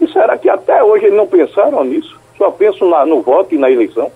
E 0.01 0.07
será 0.09 0.37
que 0.37 0.49
até 0.49 0.83
hoje 0.83 1.07
eles 1.07 1.17
não 1.17 1.27
pensaram 1.27 1.83
nisso? 1.85 2.21
Só 2.37 2.51
pensam 2.51 2.91
na, 2.91 3.07
no 3.07 3.23
voto 3.23 3.55
e 3.55 3.59
na 3.59 3.71
eleição? 3.71 4.11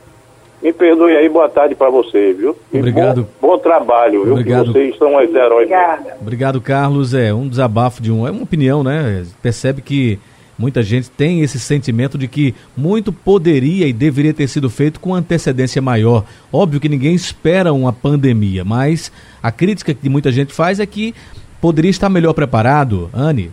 Me 0.62 0.72
perdoe 0.72 1.16
aí, 1.16 1.28
boa 1.28 1.48
tarde 1.48 1.74
para 1.74 1.90
você, 1.90 2.32
viu? 2.32 2.56
E 2.72 2.78
Obrigado. 2.78 3.28
Bom, 3.40 3.48
bom, 3.48 3.58
trabalho, 3.58 4.24
viu? 4.24 4.32
Obrigado. 4.32 4.72
vocês 4.72 4.96
são 4.96 5.14
os 5.16 5.34
heróis. 5.34 5.52
Obrigada. 5.52 6.16
Obrigado, 6.20 6.60
Carlos. 6.60 7.14
É 7.14 7.32
um 7.32 7.48
desabafo 7.48 8.02
de 8.02 8.10
um. 8.10 8.26
É 8.26 8.30
uma 8.30 8.42
opinião, 8.42 8.82
né? 8.82 9.24
Percebe 9.42 9.82
que 9.82 10.18
muita 10.58 10.82
gente 10.82 11.10
tem 11.10 11.42
esse 11.42 11.58
sentimento 11.58 12.16
de 12.16 12.28
que 12.28 12.54
muito 12.76 13.12
poderia 13.12 13.86
e 13.86 13.92
deveria 13.92 14.34
ter 14.34 14.48
sido 14.48 14.70
feito 14.70 15.00
com 15.00 15.14
antecedência 15.14 15.80
maior. 15.82 16.24
Óbvio 16.52 16.80
que 16.80 16.88
ninguém 16.88 17.14
espera 17.14 17.72
uma 17.72 17.92
pandemia, 17.92 18.64
mas 18.64 19.12
a 19.42 19.50
crítica 19.52 19.94
que 19.94 20.08
muita 20.08 20.32
gente 20.32 20.52
faz 20.52 20.80
é 20.80 20.86
que 20.86 21.14
poderia 21.60 21.90
estar 21.90 22.08
melhor 22.08 22.32
preparado. 22.32 23.10
Anne? 23.12 23.52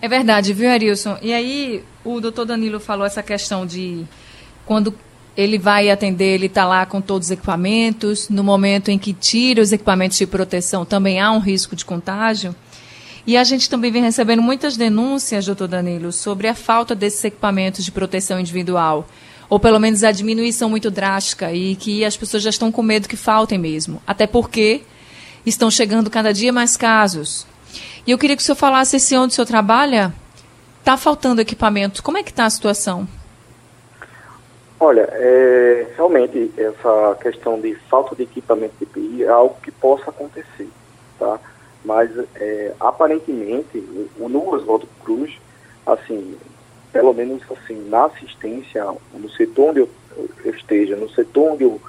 É 0.00 0.08
verdade, 0.08 0.52
viu, 0.52 0.70
Arilson? 0.70 1.18
E 1.20 1.32
aí, 1.32 1.82
o 2.04 2.20
doutor 2.20 2.44
Danilo 2.44 2.78
falou 2.78 3.06
essa 3.06 3.22
questão 3.22 3.66
de 3.66 4.04
quando 4.64 4.94
ele 5.36 5.58
vai 5.58 5.90
atender, 5.90 6.34
ele 6.34 6.46
está 6.46 6.64
lá 6.64 6.86
com 6.86 7.00
todos 7.00 7.28
os 7.28 7.32
equipamentos. 7.32 8.28
No 8.28 8.44
momento 8.44 8.90
em 8.90 8.98
que 8.98 9.12
tira 9.12 9.60
os 9.60 9.72
equipamentos 9.72 10.16
de 10.16 10.26
proteção, 10.26 10.84
também 10.84 11.20
há 11.20 11.30
um 11.32 11.40
risco 11.40 11.74
de 11.74 11.84
contágio. 11.84 12.54
E 13.26 13.36
a 13.38 13.44
gente 13.44 13.70
também 13.70 13.90
vem 13.90 14.02
recebendo 14.02 14.42
muitas 14.42 14.76
denúncias, 14.76 15.46
doutor 15.46 15.66
Danilo, 15.66 16.12
sobre 16.12 16.46
a 16.46 16.54
falta 16.54 16.94
desses 16.94 17.24
equipamentos 17.24 17.84
de 17.84 17.90
proteção 17.90 18.38
individual. 18.38 19.06
Ou 19.48 19.58
pelo 19.58 19.78
menos 19.78 20.04
a 20.04 20.12
diminuição 20.12 20.68
muito 20.68 20.90
drástica 20.90 21.52
e 21.52 21.74
que 21.76 22.04
as 22.04 22.16
pessoas 22.16 22.42
já 22.42 22.50
estão 22.50 22.70
com 22.70 22.82
medo 22.82 23.08
que 23.08 23.16
faltem 23.16 23.58
mesmo. 23.58 24.02
Até 24.06 24.26
porque 24.26 24.82
estão 25.46 25.70
chegando 25.70 26.10
cada 26.10 26.32
dia 26.32 26.52
mais 26.52 26.76
casos. 26.76 27.46
E 28.06 28.10
eu 28.10 28.18
queria 28.18 28.36
que 28.36 28.42
o 28.42 28.44
senhor 28.44 28.56
falasse 28.56 29.00
se 29.00 29.16
onde 29.16 29.32
o 29.32 29.34
senhor 29.34 29.46
trabalha 29.46 30.12
está 30.80 30.96
faltando 30.98 31.40
equipamento. 31.40 32.02
Como 32.02 32.18
é 32.18 32.22
que 32.22 32.30
está 32.30 32.44
a 32.44 32.50
situação? 32.50 33.08
Olha, 34.78 35.08
é, 35.12 35.86
realmente 35.96 36.52
essa 36.58 37.16
questão 37.22 37.58
de 37.58 37.74
falta 37.88 38.14
de 38.14 38.24
equipamento 38.24 38.74
de 38.78 38.84
EPI 38.84 39.24
é 39.24 39.28
algo 39.28 39.56
que 39.62 39.70
possa 39.70 40.10
acontecer, 40.10 40.68
tá? 41.18 41.40
Mas 41.84 42.10
é, 42.36 42.72
aparentemente 42.80 43.78
o, 44.18 44.28
no 44.28 44.54
Oswaldo 44.54 44.88
Cruz, 45.04 45.38
assim, 45.86 46.36
pelo 46.92 47.12
menos 47.12 47.42
assim, 47.50 47.88
na 47.88 48.06
assistência, 48.06 48.84
no 49.12 49.28
setor 49.30 49.70
onde 49.70 49.80
eu, 49.80 49.90
eu 50.44 50.54
esteja, 50.54 50.96
no 50.96 51.10
setor 51.10 51.52
onde 51.52 51.64
eu 51.64 51.80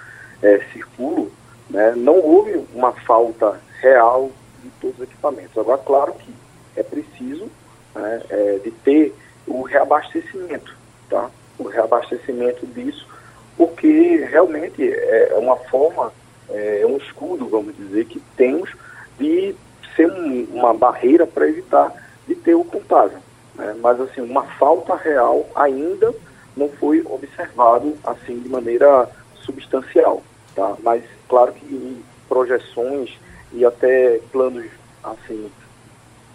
é, 0.41 0.59
circulo, 0.73 1.31
né, 1.69 1.93
não 1.95 2.19
houve 2.19 2.63
uma 2.73 2.91
falta 2.91 3.59
real 3.79 4.31
de 4.61 4.69
todos 4.81 4.97
os 4.97 5.03
equipamentos. 5.03 5.57
Agora, 5.57 5.77
claro 5.77 6.13
que 6.13 6.33
é 6.75 6.83
preciso 6.83 7.49
né, 7.95 8.21
é, 8.29 8.59
de 8.63 8.71
ter 8.71 9.15
o 9.47 9.61
reabastecimento, 9.61 10.75
tá? 11.09 11.29
o 11.57 11.63
reabastecimento 11.67 12.65
disso, 12.67 13.07
porque 13.55 14.27
realmente 14.29 14.83
é 14.83 15.35
uma 15.37 15.55
forma, 15.55 16.11
é, 16.49 16.81
é 16.81 16.85
um 16.85 16.97
escudo, 16.97 17.47
vamos 17.47 17.75
dizer, 17.77 18.05
que 18.05 18.19
temos 18.35 18.69
de 19.17 19.55
ser 19.95 20.11
um, 20.11 20.43
uma 20.53 20.73
barreira 20.73 21.25
para 21.25 21.47
evitar 21.47 21.93
de 22.27 22.35
ter 22.35 22.55
o 22.55 22.63
contágio. 22.63 23.17
Né? 23.55 23.75
Mas, 23.81 23.99
assim, 24.01 24.21
uma 24.21 24.43
falta 24.43 24.95
real 24.95 25.47
ainda 25.55 26.13
não 26.55 26.69
foi 26.69 27.03
observado, 27.05 27.95
assim, 28.03 28.39
de 28.39 28.49
maneira 28.49 29.09
substancial, 29.35 30.23
tá? 30.55 30.75
Mas, 30.81 31.03
claro 31.27 31.53
que 31.53 32.03
projeções 32.27 33.17
e 33.51 33.63
até 33.65 34.19
planos, 34.31 34.65
assim, 35.03 35.49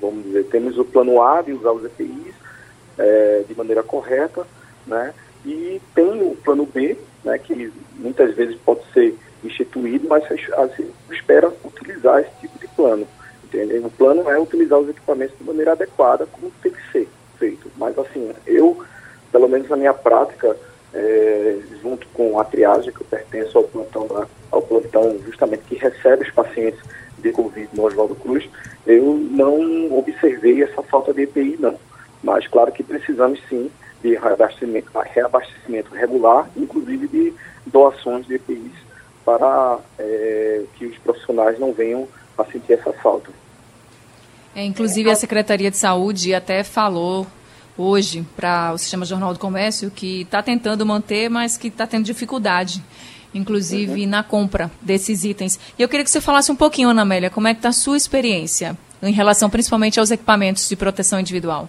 vamos 0.00 0.24
dizer, 0.24 0.44
temos 0.44 0.78
o 0.78 0.84
plano 0.84 1.22
A 1.22 1.42
de 1.42 1.52
usar 1.52 1.72
os 1.72 1.84
EPIs 1.84 2.34
é, 2.98 3.44
de 3.48 3.54
maneira 3.54 3.82
correta, 3.82 4.46
né? 4.86 5.12
E 5.44 5.80
tem 5.94 6.22
o 6.22 6.36
plano 6.36 6.66
B, 6.66 6.96
né, 7.24 7.38
que 7.38 7.72
muitas 7.96 8.34
vezes 8.34 8.56
pode 8.56 8.80
ser 8.92 9.16
instituído, 9.42 10.06
mas 10.08 10.26
gente 10.28 10.50
espera 11.10 11.52
utilizar 11.64 12.20
esse 12.20 12.30
tipo 12.40 12.58
de 12.58 12.68
plano. 12.68 13.06
Entendeu? 13.52 13.84
O 13.86 13.90
plano 13.90 14.30
é 14.30 14.38
utilizar 14.38 14.78
os 14.78 14.88
equipamentos 14.88 15.36
de 15.36 15.44
maneira 15.44 15.72
adequada, 15.72 16.26
como 16.26 16.52
tem 16.62 16.70
que 16.70 16.92
ser 16.92 17.08
feito. 17.36 17.70
Mas 17.76 17.98
assim, 17.98 18.32
eu, 18.46 18.80
pelo 19.32 19.48
menos 19.48 19.68
na 19.68 19.76
minha 19.76 19.92
prática, 19.92 20.56
é, 20.94 21.58
junto 21.82 22.06
com 22.08 22.38
a 22.38 22.44
triagem, 22.44 22.92
que 22.92 23.00
eu 23.00 23.06
pertenço 23.06 23.58
ao 23.58 23.64
plantão, 23.64 24.28
ao 24.52 24.62
plantão 24.62 25.18
justamente 25.24 25.64
que 25.64 25.74
recebe 25.74 26.22
os 26.22 26.30
pacientes 26.30 26.80
de 27.18 27.32
Covid 27.32 27.68
no 27.72 27.84
Oswaldo 27.84 28.14
Cruz, 28.14 28.48
eu 28.86 29.14
não 29.14 29.98
observei 29.98 30.62
essa 30.62 30.82
falta 30.82 31.12
de 31.12 31.22
EPI, 31.22 31.56
não. 31.58 31.78
Mas 32.22 32.46
claro 32.46 32.70
que 32.70 32.84
precisamos 32.84 33.40
sim 33.48 33.70
de 34.02 34.14
reabastecimento, 34.14 34.90
reabastecimento 34.94 35.92
regular, 35.92 36.48
inclusive 36.56 37.08
de 37.08 37.34
doações 37.66 38.26
de 38.26 38.34
EPIs 38.34 38.72
para 39.24 39.78
é, 39.98 40.62
que 40.76 40.86
os 40.86 40.98
profissionais 40.98 41.58
não 41.58 41.72
venham 41.72 42.08
a 42.40 42.44
sentir 42.46 42.74
essa 42.74 42.92
falta. 42.92 43.30
É, 44.54 44.64
inclusive 44.64 45.10
a 45.10 45.14
Secretaria 45.14 45.70
de 45.70 45.76
Saúde 45.76 46.34
até 46.34 46.64
falou 46.64 47.26
hoje 47.78 48.26
para 48.36 48.72
o 48.72 48.78
Sistema 48.78 49.04
Jornal 49.04 49.32
do 49.32 49.38
Comércio 49.38 49.90
que 49.90 50.22
está 50.22 50.42
tentando 50.42 50.84
manter, 50.84 51.30
mas 51.30 51.56
que 51.56 51.68
está 51.68 51.86
tendo 51.86 52.04
dificuldade, 52.04 52.82
inclusive 53.32 54.02
uhum. 54.02 54.08
na 54.08 54.22
compra 54.22 54.70
desses 54.82 55.24
itens. 55.24 55.58
E 55.78 55.82
eu 55.82 55.88
queria 55.88 56.04
que 56.04 56.10
você 56.10 56.20
falasse 56.20 56.50
um 56.50 56.56
pouquinho, 56.56 56.90
Ana 56.90 57.02
Amélia, 57.02 57.30
como 57.30 57.48
é 57.48 57.54
que 57.54 57.58
está 57.58 57.70
a 57.70 57.72
sua 57.72 57.96
experiência 57.96 58.76
em 59.02 59.12
relação 59.12 59.48
principalmente 59.48 59.98
aos 59.98 60.10
equipamentos 60.10 60.68
de 60.68 60.76
proteção 60.76 61.20
individual? 61.20 61.68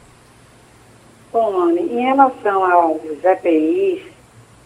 Bom, 1.31 1.61
Anne, 1.61 1.81
em 1.81 2.01
relação 2.01 2.65
aos 2.65 3.01
EPIs, 3.23 4.01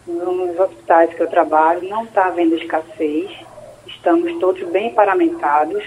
nos 0.06 0.58
hospitais 0.58 1.14
que 1.14 1.22
eu 1.22 1.28
trabalho, 1.28 1.88
não 1.88 2.04
está 2.04 2.26
havendo 2.26 2.56
escassez. 2.56 3.30
Estamos 4.06 4.38
todos 4.38 4.62
bem 4.68 4.94
paramentados. 4.94 5.82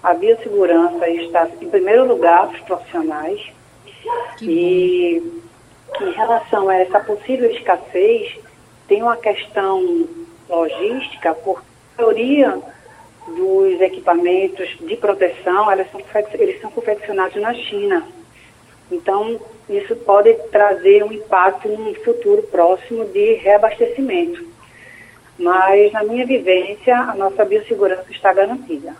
A 0.00 0.14
biossegurança 0.14 1.08
está 1.08 1.48
em 1.60 1.68
primeiro 1.68 2.06
lugar 2.06 2.46
para 2.46 2.56
os 2.56 2.64
profissionais. 2.64 3.40
E 4.40 5.42
em 6.00 6.10
relação 6.12 6.68
a 6.68 6.76
essa 6.76 7.00
possível 7.00 7.50
escassez, 7.50 8.38
tem 8.86 9.02
uma 9.02 9.16
questão 9.16 10.06
logística, 10.48 11.34
porque 11.34 11.66
a 11.98 12.02
maioria 12.02 12.60
dos 13.26 13.80
equipamentos 13.80 14.68
de 14.80 14.96
proteção, 14.96 15.68
elas 15.68 15.90
são, 15.90 16.00
eles 16.34 16.60
são 16.60 16.70
confeccionados 16.70 17.42
na 17.42 17.54
China. 17.54 18.06
Então, 18.92 19.40
isso 19.68 19.96
pode 19.96 20.32
trazer 20.52 21.02
um 21.02 21.10
impacto 21.10 21.68
no 21.68 21.92
futuro 22.04 22.42
próximo 22.44 23.04
de 23.06 23.34
reabastecimento. 23.34 24.53
Mas, 25.38 25.92
na 25.92 26.04
minha 26.04 26.26
vivência, 26.26 26.96
a 26.96 27.14
nossa 27.14 27.44
biossegurança 27.44 28.06
está 28.10 28.32
garantida. 28.32 28.94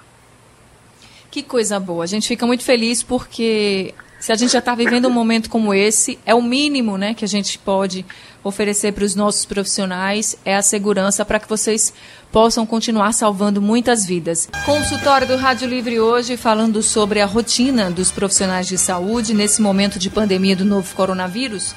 Que 1.31 1.43
coisa 1.43 1.81
boa. 1.81 2.05
A 2.05 2.07
gente 2.07 2.29
fica 2.29 2.47
muito 2.47 2.64
feliz 2.64 3.03
porque 3.03 3.95
se 4.25 4.33
a 4.33 4.37
gente 4.37 4.53
já 4.53 4.59
está 4.59 4.75
vivendo 4.75 5.07
um 5.07 5.11
momento 5.11 5.50
como 5.50 5.75
esse, 5.75 6.19
é 6.25 6.35
o 6.35 6.41
mínimo 6.41 6.97
né, 6.97 7.12
que 7.12 7.26
a 7.26 7.29
gente 7.29 7.59
pode 7.59 8.07
oferecer 8.43 8.93
para 8.93 9.05
os 9.05 9.14
nossos 9.14 9.45
profissionais, 9.45 10.35
é 10.45 10.57
a 10.57 10.62
segurança 10.62 11.25
para 11.25 11.38
que 11.38 11.49
vocês 11.49 11.93
possam 12.33 12.64
continuar 12.64 13.12
salvando 13.12 13.61
muitas 13.61 14.07
vidas. 14.07 14.49
Consultório 14.64 15.26
do 15.26 15.37
Rádio 15.37 15.69
Livre 15.69 16.00
hoje 16.00 16.37
falando 16.37 16.83
sobre 16.83 17.21
a 17.21 17.26
rotina 17.26 17.91
dos 17.91 18.11
profissionais 18.11 18.67
de 18.67 18.79
saúde 18.79 19.35
nesse 19.35 19.61
momento 19.61 19.99
de 19.99 20.09
pandemia 20.09 20.57
do 20.57 20.64
novo 20.64 20.95
coronavírus. 20.95 21.75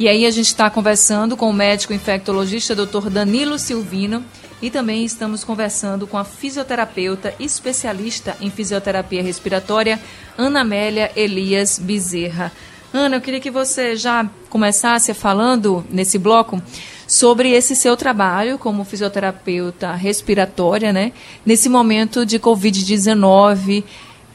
E 0.00 0.08
aí 0.08 0.24
a 0.24 0.30
gente 0.30 0.46
está 0.46 0.70
conversando 0.70 1.36
com 1.36 1.50
o 1.50 1.52
médico 1.52 1.92
infectologista 1.92 2.74
Dr. 2.74 3.10
Danilo 3.10 3.58
Silvino 3.58 4.24
e 4.62 4.70
também 4.70 5.04
estamos 5.04 5.44
conversando 5.44 6.06
com 6.06 6.16
a 6.16 6.24
fisioterapeuta 6.24 7.34
especialista 7.38 8.34
em 8.40 8.48
fisioterapia 8.48 9.22
respiratória, 9.22 10.00
Ana 10.38 10.62
Amélia 10.62 11.12
Elias 11.14 11.78
Bezerra. 11.78 12.50
Ana, 12.94 13.16
eu 13.16 13.20
queria 13.20 13.40
que 13.40 13.50
você 13.50 13.94
já 13.94 14.26
começasse 14.48 15.12
falando 15.12 15.84
nesse 15.90 16.16
bloco 16.16 16.62
sobre 17.06 17.50
esse 17.50 17.76
seu 17.76 17.94
trabalho 17.94 18.56
como 18.56 18.86
fisioterapeuta 18.86 19.92
respiratória, 19.92 20.94
né? 20.94 21.12
Nesse 21.44 21.68
momento 21.68 22.24
de 22.24 22.38
Covid-19, 22.38 23.84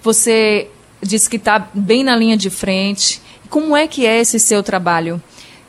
você 0.04 0.70
disse 1.02 1.28
que 1.28 1.38
está 1.38 1.68
bem 1.74 2.04
na 2.04 2.16
linha 2.16 2.38
de 2.38 2.52
frente. 2.52 3.20
Como 3.50 3.76
é 3.76 3.88
que 3.88 4.06
é 4.06 4.20
esse 4.20 4.40
seu 4.40 4.62
trabalho 4.62 5.20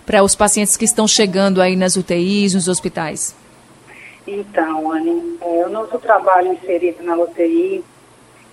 para 0.07 0.23
os 0.23 0.37
pacientes 0.37 0.77
que 0.77 0.85
estão 0.85 1.07
chegando 1.09 1.61
aí 1.61 1.75
nas 1.75 1.97
UTIs, 1.97 2.55
nos 2.55 2.69
hospitais? 2.69 3.35
Então, 4.27 4.93
Anne, 4.93 5.37
é, 5.41 5.67
o 5.67 5.69
nosso 5.69 5.99
trabalho 5.99 6.53
inserido 6.53 7.03
na 7.03 7.17
UTI, 7.17 7.85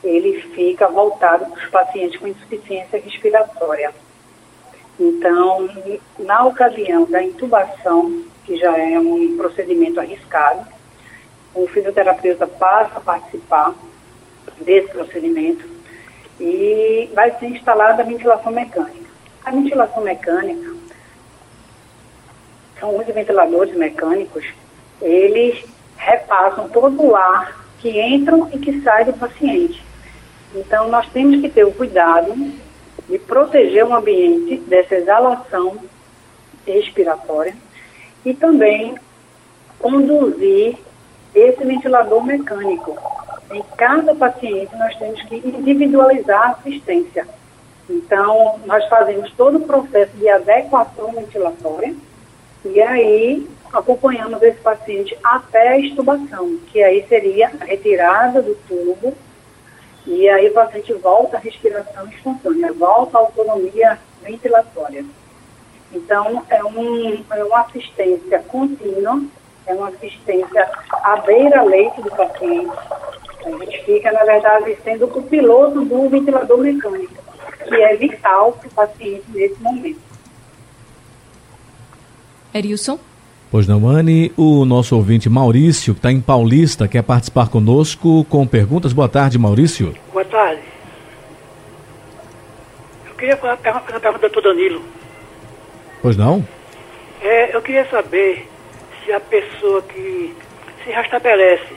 ele 0.04 0.42
fica 0.56 0.88
voltado 0.88 1.46
para 1.46 1.64
os 1.64 1.70
pacientes 1.70 2.20
com 2.20 2.28
insuficiência 2.28 3.00
respiratória. 3.00 3.94
Então, 5.00 5.70
na 6.20 6.44
ocasião 6.46 7.06
da 7.06 7.24
intubação, 7.24 8.24
que 8.46 8.58
já 8.58 8.78
é 8.78 9.00
um 9.00 9.38
procedimento 9.38 10.00
arriscado, 10.00 10.68
o 11.56 11.68
fisioterapeuta 11.68 12.48
passa 12.48 12.98
a 12.98 13.02
participar 13.02 13.74
desse 14.62 14.90
procedimento 14.90 15.66
e 16.40 17.10
vai 17.14 17.32
ser 17.40 17.48
instalada 17.48 18.02
a 18.02 18.06
ventilação 18.06 18.52
mecânica. 18.52 19.10
A 19.46 19.52
ventilação 19.52 20.04
mecânica 20.04 20.73
são 22.80 22.98
os 22.98 23.06
ventiladores 23.06 23.76
mecânicos 23.76 24.46
eles 25.04 25.64
repassam 25.98 26.70
todo 26.70 27.02
o 27.04 27.16
ar 27.16 27.66
que 27.80 28.00
entra 28.00 28.38
e 28.54 28.58
que 28.58 28.82
sai 28.82 29.06
do 29.06 29.14
paciente. 29.14 29.84
Então, 30.56 30.88
nós 30.88 31.08
temos 31.10 31.42
que 31.42 31.50
ter 31.50 31.66
o 31.66 31.74
cuidado 31.74 32.34
de 33.10 33.20
proteger 33.20 33.86
o 33.86 33.94
ambiente 33.94 34.58
dessa 34.62 34.96
exalação 34.96 35.78
respiratória 36.66 37.56
e 38.24 38.34
também 38.34 38.96
conduzir 39.78 40.78
esse 41.36 41.66
ventilador 41.66 42.24
mecânico. 42.24 42.98
Em 43.52 43.64
cada 43.76 44.16
paciente, 44.16 44.74
nós 44.78 44.96
temos 44.96 45.22
que 45.24 45.36
individualizar 45.36 46.42
a 46.42 46.52
assistência. 46.52 47.28
Então, 47.90 48.62
nós 48.66 48.88
fazemos 48.88 49.32
todo 49.34 49.58
o 49.58 49.68
processo 49.68 50.16
de 50.16 50.30
adequação 50.30 51.12
ventilatória 51.12 51.94
e 52.66 52.82
aí 52.82 53.50
acompanhamos 53.72 54.42
esse 54.42 54.60
paciente 54.60 55.18
até 55.24 55.70
a 55.70 55.80
extubação, 55.80 56.58
que 56.72 56.82
aí 56.82 57.06
seria 57.08 57.52
a 57.60 57.66
retirada 57.66 58.42
do 58.42 58.56
tubo, 58.68 59.14
e 60.06 60.30
aí 60.30 60.50
o 60.50 60.54
paciente 60.54 60.94
volta 60.94 61.38
à 61.38 61.40
respiração 61.40 62.08
espontânea, 62.08 62.72
volta 62.74 63.18
à 63.18 63.22
autonomia 63.22 64.00
ventilatória. 64.22 65.06
Então, 65.92 66.44
é, 66.50 66.64
um, 66.64 67.24
é 67.32 67.44
uma 67.44 67.62
assistência 67.62 68.40
contínua, 68.40 69.22
é 69.66 69.74
uma 69.74 69.90
assistência 69.90 70.70
à 70.90 71.18
beira-leite 71.18 72.02
do 72.02 72.12
paciente. 72.12 72.72
A 73.46 73.50
gente 73.50 73.84
fica, 73.86 74.12
na 74.12 74.24
verdade, 74.24 74.78
sendo 74.84 75.06
o 75.06 75.24
piloto 75.24 75.84
do 75.84 76.10
ventilador 76.10 76.58
mecânico, 76.60 77.14
que 77.68 77.76
é 77.76 77.96
vital 77.96 78.54
para 78.54 78.68
o 78.68 78.72
paciente 78.72 79.26
nesse 79.30 79.62
momento. 79.62 80.13
Erilson? 82.54 83.00
Pois 83.54 83.68
não, 83.68 83.88
Anne. 83.88 84.32
O 84.36 84.66
nosso 84.66 84.96
ouvinte 84.96 85.30
Maurício, 85.30 85.94
que 85.94 86.00
está 86.00 86.12
em 86.12 86.20
Paulista, 86.20 86.88
quer 86.88 87.04
participar 87.04 87.50
conosco 87.50 88.26
com 88.26 88.48
perguntas. 88.48 88.94
Boa 88.94 89.08
tarde, 89.08 89.38
Maurício. 89.38 89.94
Boa 90.12 90.26
tarde. 90.26 90.62
Eu 93.08 93.14
queria 93.16 93.38
fazer 93.38 93.70
uma 93.70 93.80
pergunta 93.82 94.08
ao 94.08 94.18
doutor 94.18 94.42
Danilo. 94.42 94.82
Pois 96.02 96.18
não? 96.18 96.44
É, 97.22 97.56
eu 97.56 97.62
queria 97.62 97.88
saber 97.90 98.50
se 99.06 99.12
a 99.12 99.20
pessoa 99.20 99.82
que 99.84 100.36
se 100.84 100.90
restabelece 100.90 101.76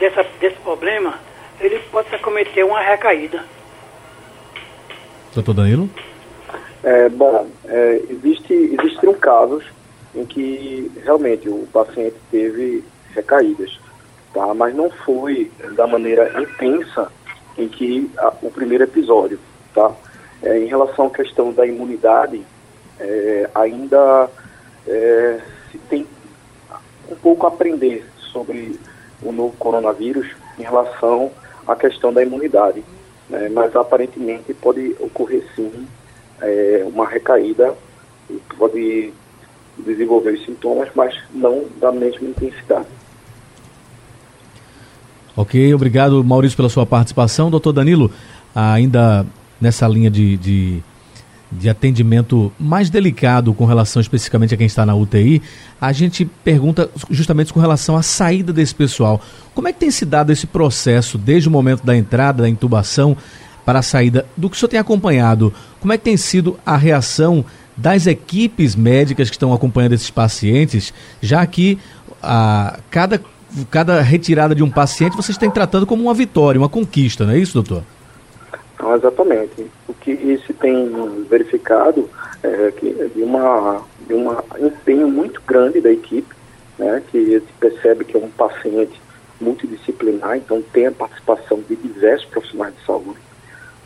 dessa, 0.00 0.24
desse 0.40 0.56
problema, 0.56 1.18
ele 1.60 1.78
pode 1.90 2.08
cometer 2.18 2.64
uma 2.64 2.80
recaída. 2.80 3.44
Doutor 5.34 5.52
Danilo? 5.52 5.90
É, 6.82 7.08
bom, 7.10 7.46
é, 7.66 8.00
existe, 8.08 8.52
existiram 8.52 9.12
casos 9.14 9.75
em 10.16 10.24
que 10.24 10.90
realmente 11.04 11.48
o 11.48 11.66
paciente 11.70 12.16
teve 12.30 12.82
recaídas, 13.14 13.78
tá? 14.32 14.52
mas 14.54 14.74
não 14.74 14.90
foi 14.90 15.52
da 15.76 15.86
maneira 15.86 16.40
intensa 16.40 17.12
em 17.58 17.68
que 17.68 18.10
a, 18.18 18.32
o 18.42 18.50
primeiro 18.50 18.84
episódio. 18.84 19.38
Tá? 19.74 19.92
É, 20.42 20.58
em 20.58 20.66
relação 20.66 21.06
à 21.06 21.10
questão 21.10 21.52
da 21.52 21.66
imunidade, 21.66 22.42
é, 22.98 23.50
ainda 23.54 24.30
é, 24.86 25.40
se 25.70 25.78
tem 25.78 26.06
um 27.10 27.14
pouco 27.16 27.46
a 27.46 27.50
aprender 27.50 28.06
sobre 28.32 28.80
o 29.22 29.30
novo 29.32 29.54
coronavírus 29.58 30.28
em 30.58 30.62
relação 30.62 31.30
à 31.66 31.76
questão 31.76 32.12
da 32.12 32.22
imunidade. 32.22 32.82
Né? 33.28 33.50
Mas 33.50 33.76
aparentemente 33.76 34.54
pode 34.54 34.96
ocorrer 34.98 35.46
sim 35.54 35.86
é, 36.40 36.84
uma 36.86 37.06
recaída, 37.06 37.74
pode 38.58 39.12
desenvolver 39.78 40.34
os 40.34 40.44
sintomas, 40.44 40.88
mas 40.94 41.14
não 41.32 41.64
da 41.80 41.92
mesma 41.92 42.28
intensidade. 42.28 42.86
Ok, 45.36 45.74
obrigado 45.74 46.24
Maurício 46.24 46.56
pela 46.56 46.70
sua 46.70 46.86
participação. 46.86 47.50
Doutor 47.50 47.72
Danilo, 47.72 48.10
ainda 48.54 49.26
nessa 49.60 49.86
linha 49.86 50.10
de, 50.10 50.38
de, 50.38 50.82
de, 51.52 51.68
atendimento 51.68 52.50
mais 52.58 52.88
delicado 52.88 53.52
com 53.52 53.66
relação 53.66 54.00
especificamente 54.00 54.54
a 54.54 54.56
quem 54.56 54.66
está 54.66 54.86
na 54.86 54.94
UTI, 54.94 55.42
a 55.78 55.92
gente 55.92 56.24
pergunta 56.24 56.90
justamente 57.10 57.52
com 57.52 57.60
relação 57.60 57.96
à 57.96 58.02
saída 58.02 58.50
desse 58.50 58.74
pessoal. 58.74 59.20
Como 59.54 59.68
é 59.68 59.74
que 59.74 59.80
tem 59.80 59.90
se 59.90 60.06
dado 60.06 60.32
esse 60.32 60.46
processo 60.46 61.18
desde 61.18 61.50
o 61.50 61.52
momento 61.52 61.84
da 61.84 61.94
entrada, 61.94 62.42
da 62.42 62.48
intubação, 62.48 63.14
para 63.62 63.80
a 63.80 63.82
saída? 63.82 64.24
Do 64.38 64.48
que 64.48 64.56
o 64.56 64.58
senhor 64.58 64.70
tem 64.70 64.80
acompanhado, 64.80 65.52
como 65.80 65.92
é 65.92 65.98
que 65.98 66.04
tem 66.04 66.16
sido 66.16 66.58
a 66.64 66.78
reação 66.78 67.44
das 67.76 68.06
equipes 68.06 68.74
médicas 68.74 69.28
que 69.28 69.36
estão 69.36 69.52
acompanhando 69.52 69.92
esses 69.92 70.10
pacientes, 70.10 70.94
já 71.20 71.46
que 71.46 71.78
a, 72.22 72.78
cada, 72.90 73.20
cada 73.70 74.00
retirada 74.00 74.54
de 74.54 74.62
um 74.62 74.70
paciente 74.70 75.16
vocês 75.16 75.36
têm 75.36 75.50
tratando 75.50 75.86
como 75.86 76.02
uma 76.02 76.14
vitória, 76.14 76.58
uma 76.58 76.68
conquista, 76.68 77.24
não 77.24 77.32
é 77.32 77.38
isso, 77.38 77.54
doutor? 77.54 77.82
Exatamente. 78.96 79.66
O 79.88 79.94
que 79.94 80.40
se 80.46 80.52
tem 80.52 80.90
verificado 81.28 82.08
é 82.42 82.70
que 82.72 82.92
de 83.14 83.22
uma 83.22 83.82
de 84.06 84.14
um 84.14 84.30
empenho 84.64 85.08
muito 85.08 85.42
grande 85.46 85.80
da 85.80 85.90
equipe, 85.90 86.34
né, 86.78 87.02
que 87.10 87.40
se 87.40 87.52
percebe 87.58 88.04
que 88.04 88.16
é 88.16 88.20
um 88.20 88.28
paciente 88.30 89.00
multidisciplinar, 89.40 90.36
então 90.36 90.62
tem 90.72 90.86
a 90.86 90.92
participação 90.92 91.60
de 91.68 91.74
diversos 91.76 92.26
profissionais 92.28 92.74
de 92.76 92.86
saúde, 92.86 93.18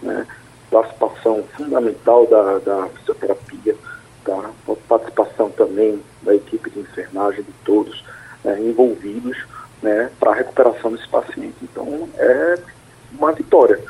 né, 0.02 0.26
participação 0.70 1.42
fundamental 1.56 2.26
da, 2.26 2.58
da 2.58 2.88
fisioterapia, 2.88 3.76
tá? 4.24 4.50
a 4.68 4.74
participação 4.88 5.50
também 5.50 6.00
da 6.22 6.34
equipe 6.34 6.70
de 6.70 6.80
enfermagem, 6.80 7.42
de 7.42 7.52
todos 7.64 8.04
né, 8.44 8.60
envolvidos 8.60 9.36
né, 9.82 10.10
para 10.18 10.32
a 10.32 10.34
recuperação 10.34 10.92
desse 10.92 11.08
paciente. 11.08 11.56
Então, 11.62 12.08
é 12.16 12.58
uma 13.12 13.32
vitória. 13.32 13.80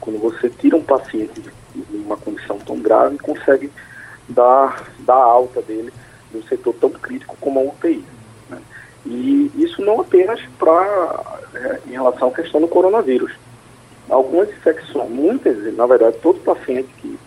Quando 0.00 0.18
você 0.18 0.48
tira 0.48 0.76
um 0.76 0.82
paciente 0.82 1.40
de 1.74 1.96
uma 1.96 2.16
condição 2.16 2.58
tão 2.58 2.78
grave 2.78 3.16
e 3.16 3.18
consegue 3.18 3.70
dar, 4.28 4.84
dar 5.00 5.14
alta 5.14 5.60
dele 5.62 5.92
num 6.32 6.42
setor 6.44 6.74
tão 6.74 6.90
crítico 6.90 7.36
como 7.40 7.60
a 7.60 7.62
UTI. 7.64 8.04
Né? 8.48 8.58
E 9.06 9.50
isso 9.56 9.82
não 9.82 10.00
apenas 10.00 10.40
para 10.58 11.38
é, 11.54 11.80
em 11.86 11.92
relação 11.92 12.28
à 12.28 12.32
questão 12.32 12.60
do 12.60 12.68
coronavírus. 12.68 13.32
Algumas 14.08 14.48
infecções, 14.48 15.10
muitas, 15.10 15.74
na 15.74 15.86
verdade, 15.86 16.16
todo 16.22 16.40
paciente 16.40 16.88
que, 16.98 17.18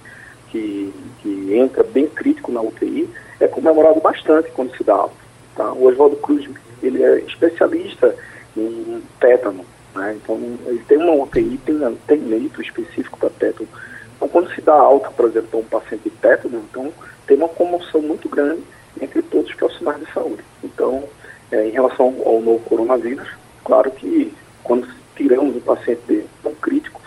que, 0.49 0.93
que 1.21 1.55
entra 1.55 1.83
bem 1.83 2.07
crítico 2.07 2.51
na 2.51 2.61
UTI 2.61 3.09
é 3.39 3.47
comemorado 3.47 3.99
bastante 3.99 4.51
quando 4.51 4.75
se 4.75 4.83
dá 4.83 4.93
alta. 4.93 5.15
Tá? 5.55 5.71
O 5.73 5.85
Oswaldo 5.85 6.15
Cruz 6.17 6.49
ele 6.81 7.03
é 7.03 7.19
especialista 7.19 8.15
em 8.57 9.01
tétano, 9.19 9.65
né? 9.95 10.15
então 10.15 10.35
ele 10.65 10.83
tem 10.87 10.97
uma 10.97 11.23
UTI, 11.23 11.59
tem, 11.65 11.97
tem 12.07 12.19
leito 12.19 12.61
específico 12.61 13.17
para 13.17 13.29
tétano. 13.29 13.69
Então 14.15 14.27
quando 14.27 14.53
se 14.53 14.61
dá 14.61 14.73
alta, 14.73 15.09
por 15.11 15.29
exemplo, 15.29 15.49
para 15.49 15.59
um 15.59 15.81
paciente 15.81 16.03
de 16.03 16.09
tétano, 16.11 16.63
então 16.69 16.91
tem 17.27 17.37
uma 17.37 17.49
comoção 17.49 18.01
muito 18.01 18.27
grande 18.27 18.63
entre 18.99 19.21
todos 19.21 19.49
os 19.49 19.55
profissionais 19.55 19.99
de 20.03 20.11
saúde. 20.11 20.43
Então, 20.63 21.03
é, 21.51 21.67
em 21.67 21.71
relação 21.71 22.15
ao 22.25 22.41
novo 22.41 22.59
coronavírus, 22.65 23.27
claro 23.63 23.91
que 23.91 24.33
quando 24.63 24.87
tiramos 25.21 25.55
um 25.55 25.59
paciente 25.59 26.01
de, 26.07 26.23
tão 26.41 26.53
crítico, 26.55 26.99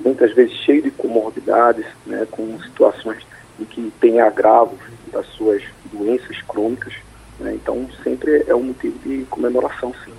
muitas 0.00 0.34
vezes 0.34 0.54
cheio 0.58 0.82
de 0.82 0.90
comorbidades, 0.90 1.86
né, 2.04 2.26
com 2.30 2.60
situações 2.62 3.22
em 3.58 3.64
que 3.64 3.92
tem 4.00 4.20
agravos 4.20 4.78
das 5.10 5.26
suas 5.28 5.62
doenças 5.92 6.40
crônicas, 6.42 6.92
né, 7.40 7.54
então 7.54 7.88
sempre 8.04 8.44
é 8.46 8.54
um 8.54 8.64
motivo 8.64 8.98
de 8.98 9.24
comemoração, 9.30 9.94
sim. 10.04 10.12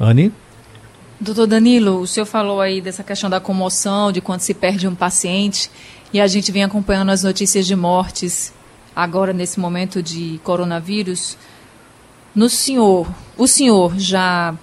Anne? 0.00 0.32
Doutor 1.20 1.46
Danilo, 1.46 1.98
o 1.98 2.06
senhor 2.06 2.26
falou 2.26 2.60
aí 2.60 2.80
dessa 2.80 3.02
questão 3.02 3.28
da 3.28 3.40
comoção, 3.40 4.12
de 4.12 4.20
quando 4.20 4.40
se 4.40 4.54
perde 4.54 4.86
um 4.86 4.94
paciente, 4.94 5.70
e 6.12 6.20
a 6.20 6.26
gente 6.26 6.50
vem 6.50 6.64
acompanhando 6.64 7.10
as 7.10 7.22
notícias 7.22 7.66
de 7.66 7.76
mortes 7.76 8.54
agora 8.94 9.32
nesse 9.32 9.60
momento 9.60 10.02
de 10.02 10.40
coronavírus. 10.42 11.36
No 12.34 12.48
senhor, 12.48 13.06
o 13.36 13.46
senhor 13.46 13.98
já 13.98 14.54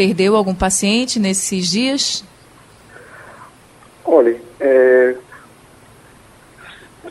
perdeu 0.00 0.34
algum 0.34 0.54
paciente 0.54 1.20
nesses 1.20 1.68
dias? 1.70 2.24
Olha, 4.02 4.34
é, 4.58 5.14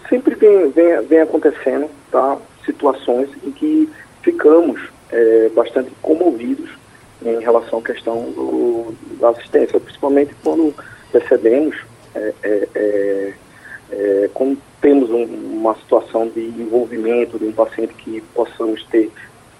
sempre 0.09 0.33
vem, 0.33 0.71
vem, 0.71 0.99
vem, 1.05 1.21
acontecendo 1.21 1.87
tá, 2.11 2.35
situações 2.65 3.29
em 3.43 3.51
que 3.51 3.87
ficamos 4.23 4.81
é, 5.11 5.49
bastante 5.49 5.91
comovidos 6.01 6.67
em 7.23 7.39
relação 7.39 7.77
à 7.77 7.81
questão 7.83 8.23
do, 8.31 8.91
da 9.19 9.29
assistência, 9.29 9.79
principalmente 9.79 10.33
quando 10.43 10.73
recebemos 11.13 11.77
é, 12.15 12.33
é, 12.41 12.67
é, 12.73 13.33
é 13.91 14.29
quando 14.33 14.57
temos 14.81 15.11
um, 15.11 15.25
uma 15.25 15.75
situação 15.75 16.27
de 16.27 16.41
envolvimento 16.41 17.37
de 17.37 17.45
um 17.45 17.51
paciente 17.51 17.93
que 17.93 18.19
possamos 18.33 18.83
ter 18.85 19.11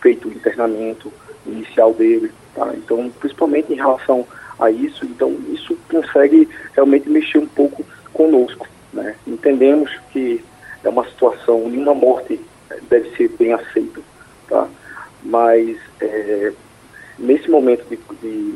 feito 0.01 0.29
o 0.29 0.31
internamento 0.31 1.13
inicial 1.45 1.93
dele, 1.93 2.31
tá? 2.59 2.73
Então, 2.75 3.09
principalmente 3.19 3.71
em 3.71 3.77
relação 3.77 4.27
a 4.59 4.69
isso, 4.69 5.05
então 5.05 5.31
isso 5.53 5.77
consegue 5.89 6.47
realmente 6.73 7.09
mexer 7.09 7.37
um 7.37 7.47
pouco 7.47 7.85
conosco, 8.13 8.67
né? 8.91 9.15
Entendemos 9.25 9.89
que 10.11 10.43
é 10.83 10.89
uma 10.89 11.05
situação, 11.05 11.69
nenhuma 11.69 11.93
morte 11.93 12.39
deve 12.89 13.15
ser 13.15 13.29
bem 13.39 13.53
aceita, 13.53 14.01
tá? 14.49 14.67
Mas 15.23 15.77
é, 16.01 16.51
nesse 17.17 17.49
momento 17.49 17.85
de, 17.89 17.97
de, 18.21 18.55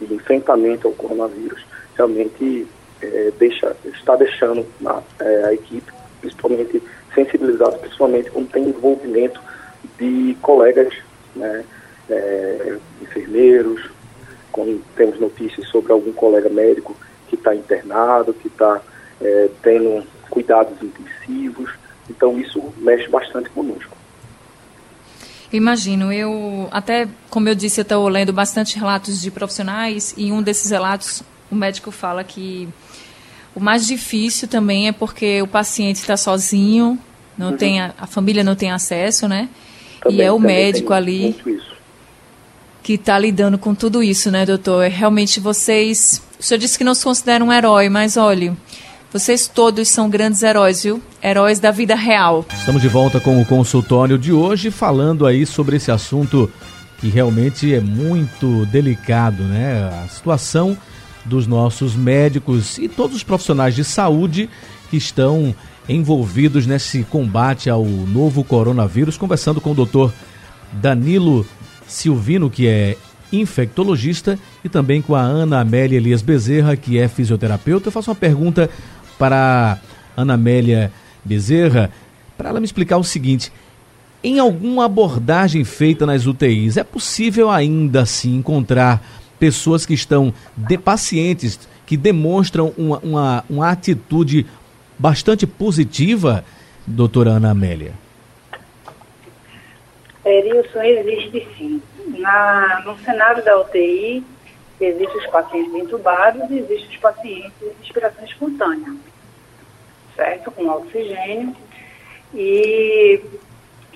de, 0.00 0.14
enfrentamento 0.14 0.88
ao 0.88 0.94
coronavírus, 0.94 1.64
realmente 1.96 2.66
é, 3.00 3.32
deixa, 3.38 3.76
está 3.84 4.16
deixando 4.16 4.66
na, 4.80 5.00
é, 5.20 5.44
a 5.44 5.54
equipe 5.54 5.92
principalmente 6.20 6.82
sensibilizados, 7.14 7.78
principalmente 7.78 8.30
quando 8.30 8.50
tem 8.50 8.64
envolvimento 8.64 9.40
de 9.98 10.36
colegas, 10.40 10.92
né, 11.36 11.64
é, 12.10 12.78
enfermeiros, 13.02 13.90
quando 14.52 14.82
temos 14.94 15.18
notícias 15.18 15.68
sobre 15.68 15.92
algum 15.92 16.12
colega 16.12 16.48
médico 16.48 16.96
que 17.28 17.34
está 17.34 17.54
internado, 17.54 18.32
que 18.32 18.48
está 18.48 18.80
é, 19.20 19.48
tendo 19.62 20.06
cuidados 20.30 20.80
intensivos. 20.82 21.70
Então 22.08 22.38
isso 22.38 22.62
mexe 22.78 23.08
bastante 23.08 23.50
conosco. 23.50 23.94
Imagino, 25.52 26.12
eu 26.12 26.68
até, 26.70 27.08
como 27.30 27.48
eu 27.48 27.54
disse, 27.54 27.80
eu 27.80 27.82
estou 27.82 28.08
lendo 28.08 28.32
bastante 28.32 28.76
relatos 28.78 29.20
de 29.20 29.30
profissionais 29.30 30.14
e 30.16 30.32
um 30.32 30.42
desses 30.42 30.70
relatos 30.70 31.22
o 31.50 31.54
médico 31.54 31.90
fala 31.90 32.24
que 32.24 32.68
o 33.54 33.60
mais 33.60 33.86
difícil 33.86 34.48
também 34.48 34.88
é 34.88 34.92
porque 34.92 35.40
o 35.42 35.46
paciente 35.46 35.96
está 35.96 36.16
sozinho, 36.16 36.98
não 37.38 37.50
uhum. 37.50 37.56
tem 37.56 37.80
a, 37.80 37.94
a, 37.98 38.06
família 38.06 38.42
não 38.42 38.56
tem 38.56 38.72
acesso, 38.72 39.28
né? 39.28 39.48
Também, 40.00 40.18
e 40.18 40.22
é 40.22 40.32
o 40.32 40.40
médico 40.40 40.92
ali 40.92 41.36
que 42.84 42.92
está 42.92 43.18
lidando 43.18 43.56
com 43.56 43.74
tudo 43.74 44.02
isso, 44.02 44.30
né, 44.30 44.44
doutor? 44.44 44.84
É 44.84 44.88
realmente 44.88 45.40
vocês. 45.40 46.22
O 46.38 46.42
senhor 46.42 46.58
disse 46.58 46.76
que 46.76 46.84
não 46.84 46.94
se 46.94 47.02
considera 47.02 47.42
um 47.42 47.50
herói, 47.50 47.88
mas 47.88 48.18
olha, 48.18 48.54
vocês 49.10 49.48
todos 49.48 49.88
são 49.88 50.10
grandes 50.10 50.42
heróis, 50.42 50.82
viu? 50.82 51.02
Heróis 51.22 51.58
da 51.58 51.70
vida 51.70 51.94
real. 51.94 52.44
Estamos 52.58 52.82
de 52.82 52.88
volta 52.88 53.18
com 53.18 53.40
o 53.40 53.46
consultório 53.46 54.18
de 54.18 54.32
hoje, 54.32 54.70
falando 54.70 55.26
aí 55.26 55.46
sobre 55.46 55.76
esse 55.76 55.90
assunto 55.90 56.52
que 56.98 57.08
realmente 57.08 57.74
é 57.74 57.80
muito 57.80 58.66
delicado, 58.66 59.44
né? 59.44 59.90
A 60.04 60.08
situação 60.08 60.76
dos 61.24 61.46
nossos 61.46 61.96
médicos 61.96 62.76
e 62.76 62.86
todos 62.86 63.16
os 63.16 63.22
profissionais 63.22 63.74
de 63.74 63.82
saúde 63.82 64.50
que 64.90 64.98
estão 64.98 65.54
envolvidos 65.88 66.66
nesse 66.66 67.02
combate 67.04 67.70
ao 67.70 67.82
novo 67.82 68.44
coronavírus, 68.44 69.16
conversando 69.16 69.58
com 69.58 69.72
o 69.72 69.74
doutor 69.74 70.12
Danilo 70.70 71.46
Silvino, 71.86 72.50
que 72.50 72.66
é 72.66 72.96
infectologista, 73.32 74.38
e 74.62 74.68
também 74.68 75.02
com 75.02 75.14
a 75.14 75.20
Ana 75.20 75.60
Amélia 75.60 75.96
Elias 75.96 76.22
Bezerra, 76.22 76.76
que 76.76 76.98
é 76.98 77.08
fisioterapeuta. 77.08 77.88
Eu 77.88 77.92
faço 77.92 78.10
uma 78.10 78.16
pergunta 78.16 78.70
para 79.18 79.78
a 80.16 80.20
Ana 80.20 80.34
Amélia 80.34 80.92
Bezerra, 81.24 81.90
para 82.36 82.50
ela 82.50 82.60
me 82.60 82.66
explicar 82.66 82.96
o 82.96 83.04
seguinte: 83.04 83.52
em 84.22 84.38
alguma 84.38 84.86
abordagem 84.86 85.64
feita 85.64 86.06
nas 86.06 86.26
UTIs, 86.26 86.76
é 86.76 86.84
possível 86.84 87.50
ainda 87.50 88.02
assim 88.02 88.36
encontrar 88.36 89.02
pessoas 89.38 89.84
que 89.84 89.94
estão 89.94 90.32
de 90.56 90.78
pacientes 90.78 91.58
que 91.86 91.96
demonstram 91.96 92.72
uma, 92.78 92.98
uma, 93.00 93.44
uma 93.48 93.70
atitude 93.70 94.46
bastante 94.98 95.46
positiva, 95.46 96.44
doutora 96.86 97.32
Ana 97.32 97.50
Amélia? 97.50 98.03
Erilson, 100.24 100.82
existe 100.82 101.46
sim. 101.56 101.82
Na, 102.18 102.82
no 102.84 102.98
cenário 102.98 103.44
da 103.44 103.58
UTI, 103.60 104.24
existem 104.80 105.18
os 105.18 105.26
pacientes 105.26 105.74
entubados 105.74 106.50
e 106.50 106.58
existem 106.58 106.88
os 106.88 106.96
pacientes 106.96 107.52
de 107.58 107.68
respiração 107.80 108.24
espontânea, 108.24 108.94
certo? 110.16 110.50
Com 110.50 110.68
oxigênio. 110.68 111.54
E 112.34 113.22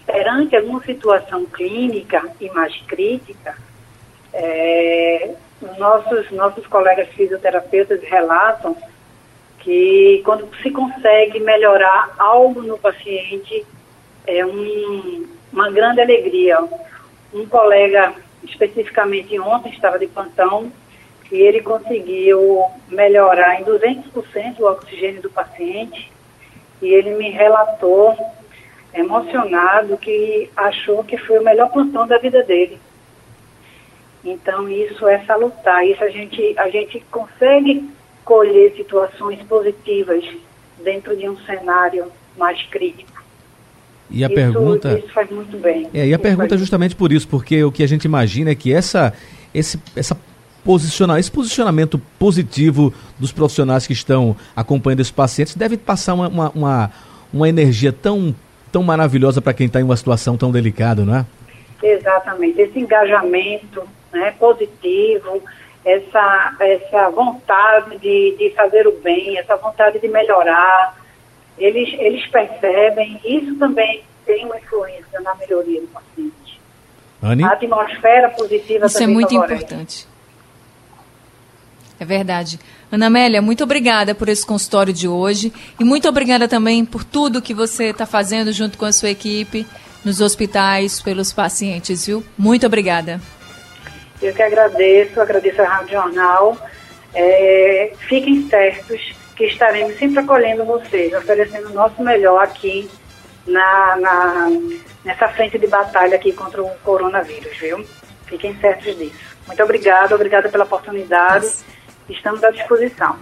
perante 0.07 0.57
alguma 0.57 0.83
situação 0.83 1.45
clínica 1.47 2.23
e 2.41 2.49
mais 2.51 2.75
crítica, 2.83 3.57
é, 4.33 5.35
nossos, 5.79 6.31
nossos 6.31 6.67
colegas 6.67 7.09
fisioterapeutas 7.11 8.01
relatam 8.03 8.77
que 9.61 10.23
quando 10.25 10.49
se 10.63 10.71
consegue 10.71 11.41
melhorar 11.41 12.15
algo 12.19 12.63
no 12.63 12.79
paciente, 12.79 13.67
é 14.27 14.47
um, 14.47 15.27
uma 15.53 15.71
grande 15.71 16.01
alegria. 16.01 16.59
Um 17.33 17.47
colega, 17.47 18.15
especificamente 18.43 19.39
ontem, 19.39 19.71
estava 19.71 19.99
de 19.99 20.07
plantão 20.07 20.73
e 21.31 21.37
ele 21.37 21.61
conseguiu 21.61 22.65
melhorar 22.89 23.61
em 23.61 23.65
200% 23.65 24.61
o 24.61 24.65
oxigênio 24.65 25.21
do 25.21 25.31
paciente 25.31 26.11
e 26.81 26.89
ele 26.89 27.15
me 27.15 27.31
relatou 27.31 28.17
emocionado 28.95 29.99
que 29.99 30.51
achou 30.57 31.05
que 31.05 31.19
foi 31.19 31.39
o 31.39 31.45
melhor 31.45 31.71
plantão 31.71 32.07
da 32.07 32.19
vida 32.19 32.43
dele. 32.43 32.79
Então 34.25 34.69
isso 34.69 35.07
é 35.07 35.25
salutar, 35.25 35.87
isso 35.87 36.03
a 36.03 36.09
gente, 36.09 36.55
a 36.59 36.69
gente 36.69 37.01
consegue 37.11 37.89
colher 38.25 38.75
situações 38.75 39.43
positivas 39.43 40.25
dentro 40.83 41.17
de 41.17 41.29
um 41.29 41.37
cenário 41.39 42.11
mais 42.37 42.63
crítico. 42.65 43.18
E 44.11 44.25
a 44.25 44.27
isso, 44.27 44.35
pergunta. 44.35 44.99
Isso 44.99 45.13
faz 45.13 45.31
muito 45.31 45.57
bem. 45.59 45.89
É, 45.93 46.07
e 46.07 46.15
a 46.15 46.19
pergunta 46.19 46.55
é 46.55 46.59
justamente 46.59 46.97
por 46.97 47.13
isso, 47.13 47.29
porque 47.29 47.63
o 47.63 47.71
que 47.71 47.83
a 47.83 47.87
gente 47.89 48.05
imagina 48.05 48.51
é 48.51 48.55
que 48.55 48.73
essa, 48.73 49.13
esse, 49.55 49.79
essa 49.95 50.17
posicionar, 50.65 51.19
esse 51.19 51.31
posicionamento 51.31 51.99
positivo 52.19 52.93
dos 53.19 53.33
profissionais 53.33 53.87
que 53.87 53.93
estão 53.93 54.37
acompanhando 54.55 55.01
esses 55.01 55.13
pacientes 55.13 55.55
deve 55.55 55.77
passar 55.77 56.15
uma, 56.15 56.29
uma, 56.29 56.51
uma, 56.51 56.93
uma 57.33 57.49
energia 57.49 57.93
tão, 57.93 58.35
tão 58.71 58.83
maravilhosa 58.83 59.41
para 59.41 59.55
quem 59.55 59.67
está 59.67 59.81
em 59.81 59.85
uma 59.85 59.97
situação 59.97 60.37
tão 60.37 60.51
delicada, 60.51 61.05
não 61.05 61.17
é? 61.17 61.27
Exatamente. 61.83 62.61
Esse 62.61 62.79
engajamento 62.79 63.83
né, 64.13 64.35
positivo, 64.39 65.43
essa, 65.85 66.57
essa 66.61 67.11
vontade 67.11 67.99
de, 67.99 68.37
de 68.37 68.51
fazer 68.55 68.87
o 68.87 68.93
bem, 69.01 69.39
essa 69.39 69.57
vontade 69.57 69.99
de 69.99 70.09
melhorar, 70.09 70.97
eles, 71.59 71.95
eles 71.99 72.27
percebem, 72.29 73.21
isso 73.25 73.55
também 73.57 74.03
tem 74.25 74.45
uma 74.45 74.59
influência 74.59 75.21
na 75.21 75.35
melhoria 75.35 75.81
do 75.81 75.87
paciente. 75.89 76.61
Anny? 77.23 77.43
A 77.43 77.49
atmosfera 77.53 78.29
positiva 78.31 78.87
Isso 78.87 79.03
é 79.03 79.07
muito 79.07 79.35
favorece. 79.35 79.55
importante. 79.65 80.07
É 82.01 82.05
verdade. 82.05 82.61
Ana 82.93 83.07
Amélia, 83.07 83.43
muito 83.43 83.65
obrigada 83.65 84.15
por 84.15 84.29
esse 84.29 84.47
consultório 84.47 84.93
de 84.93 85.09
hoje 85.09 85.53
e 85.81 85.85
muito 85.85 86.09
obrigada 86.09 86.47
também 86.47 86.85
por 86.85 87.03
tudo 87.03 87.43
que 87.43 87.53
você 87.53 87.87
está 87.87 88.07
fazendo 88.07 88.53
junto 88.53 88.79
com 88.79 88.85
a 88.85 88.93
sua 88.93 89.11
equipe 89.11 89.67
nos 90.05 90.21
hospitais, 90.21 91.03
pelos 91.03 91.33
pacientes, 91.33 92.07
viu? 92.07 92.25
Muito 92.37 92.65
obrigada. 92.67 93.21
Eu 94.23 94.33
que 94.33 94.43
agradeço, 94.43 95.21
agradeço 95.21 95.61
a 95.61 95.65
Rádio 95.65 95.93
Jornal. 95.93 96.57
É, 97.15 97.93
fiquem 98.09 98.49
certos 98.49 99.13
que 99.39 99.45
estaremos 99.45 99.97
sempre 99.97 100.19
acolhendo 100.19 100.65
vocês, 100.65 101.15
oferecendo 101.15 101.69
o 101.69 101.73
nosso 101.73 102.03
melhor 102.03 102.43
aqui 102.43 102.91
na, 103.47 103.97
na, 103.97 104.51
nessa 105.05 105.29
frente 105.29 105.57
de 105.57 105.69
batalha 105.69 106.17
aqui 106.17 106.33
contra 106.33 106.61
o 106.61 106.69
coronavírus, 106.83 107.57
viu? 107.57 107.87
Fiquem 108.27 108.59
certos 108.61 108.99
disso. 108.99 109.15
Muito 109.47 109.63
obrigada, 109.63 110.13
obrigada 110.13 110.49
pela 110.49 110.65
oportunidade. 110.65 111.47
Estamos 112.11 112.43
à 112.43 112.51
disposição. 112.51 113.17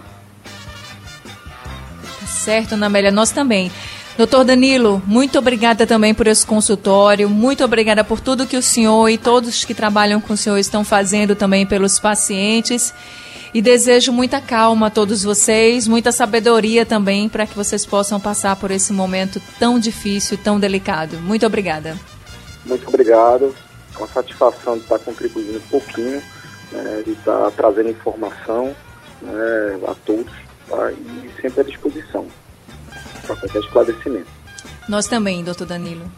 Tá 2.19 2.25
certo, 2.25 2.73
Ana 2.73 2.87
Amélia, 2.87 3.11
nós 3.11 3.29
também. 3.29 3.71
Doutor 4.17 4.43
Danilo, 4.43 4.99
muito 5.05 5.37
obrigada 5.37 5.85
também 5.85 6.15
por 6.15 6.25
esse 6.25 6.43
consultório, 6.43 7.29
muito 7.29 7.63
obrigada 7.63 8.03
por 8.03 8.19
tudo 8.19 8.47
que 8.47 8.57
o 8.57 8.63
senhor 8.63 9.07
e 9.09 9.19
todos 9.19 9.63
que 9.63 9.75
trabalham 9.75 10.19
com 10.19 10.33
o 10.33 10.37
senhor 10.37 10.57
estão 10.57 10.83
fazendo 10.83 11.35
também 11.35 11.67
pelos 11.67 11.99
pacientes. 11.99 12.91
E 13.53 13.61
desejo 13.61 14.11
muita 14.11 14.41
calma 14.41 14.87
a 14.87 14.89
todos 14.89 15.23
vocês, 15.23 15.87
muita 15.87 16.11
sabedoria 16.11 16.85
também 16.85 17.29
para 17.29 17.47
que 17.47 17.55
vocês 17.55 17.85
possam 17.85 18.19
passar 18.19 18.55
por 18.55 18.71
esse 18.71 18.91
momento 18.91 19.41
tão 19.57 19.79
difícil, 19.79 20.37
tão 20.37 20.59
delicado. 20.59 21.17
Muito 21.17 21.45
obrigada. 21.45 21.97
Muito 22.65 22.87
obrigado. 22.87 23.55
Com 23.93 24.03
a 24.03 24.07
satisfação 24.07 24.75
de 24.77 24.83
estar 24.83 24.99
contribuindo 24.99 25.57
um 25.57 25.69
pouquinho, 25.69 26.21
né, 26.71 27.01
de 27.03 27.13
estar 27.13 27.49
trazendo 27.51 27.89
informação 27.89 28.75
né, 29.21 29.79
a 29.87 29.95
todos 30.05 30.31
tá, 30.69 30.91
e 30.91 31.41
sempre 31.41 31.61
à 31.61 31.63
disposição 31.63 32.27
para 33.25 33.35
qualquer 33.35 33.59
esclarecimento. 33.59 34.27
Nós 34.87 35.07
também, 35.07 35.43
doutor 35.43 35.65
Danilo. 35.65 36.09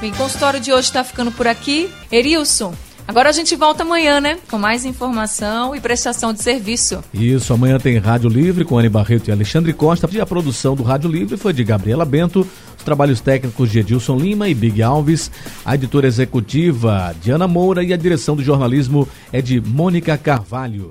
Bem, 0.00 0.12
o 0.12 0.16
consultório 0.16 0.60
de 0.60 0.72
hoje 0.72 0.88
está 0.88 1.04
ficando 1.04 1.32
por 1.32 1.46
aqui. 1.46 1.92
Erilson, 2.10 2.74
agora 3.10 3.28
a 3.28 3.32
gente 3.32 3.56
volta 3.56 3.82
amanhã, 3.82 4.20
né? 4.20 4.38
Com 4.48 4.56
mais 4.56 4.84
informação 4.84 5.74
e 5.74 5.80
prestação 5.80 6.32
de 6.32 6.40
serviço. 6.40 7.02
Isso, 7.12 7.52
amanhã 7.52 7.76
tem 7.76 7.98
Rádio 7.98 8.30
Livre 8.30 8.64
com 8.64 8.78
Anne 8.78 8.88
Barreto 8.88 9.28
e 9.28 9.32
Alexandre 9.32 9.72
Costa. 9.72 10.08
E 10.12 10.20
a 10.20 10.26
produção 10.26 10.76
do 10.76 10.84
Rádio 10.84 11.10
Livre 11.10 11.36
foi 11.36 11.52
de 11.52 11.64
Gabriela 11.64 12.04
Bento, 12.04 12.46
os 12.78 12.84
trabalhos 12.84 13.20
técnicos 13.20 13.68
de 13.68 13.80
Edilson 13.80 14.16
Lima 14.16 14.48
e 14.48 14.54
Big 14.54 14.80
Alves, 14.80 15.28
a 15.64 15.74
editora 15.74 16.06
executiva 16.06 17.12
Diana 17.20 17.48
Moura 17.48 17.82
e 17.82 17.92
a 17.92 17.96
direção 17.96 18.36
do 18.36 18.44
jornalismo 18.44 19.08
é 19.32 19.42
de 19.42 19.60
Mônica 19.60 20.16
Carvalho. 20.16 20.90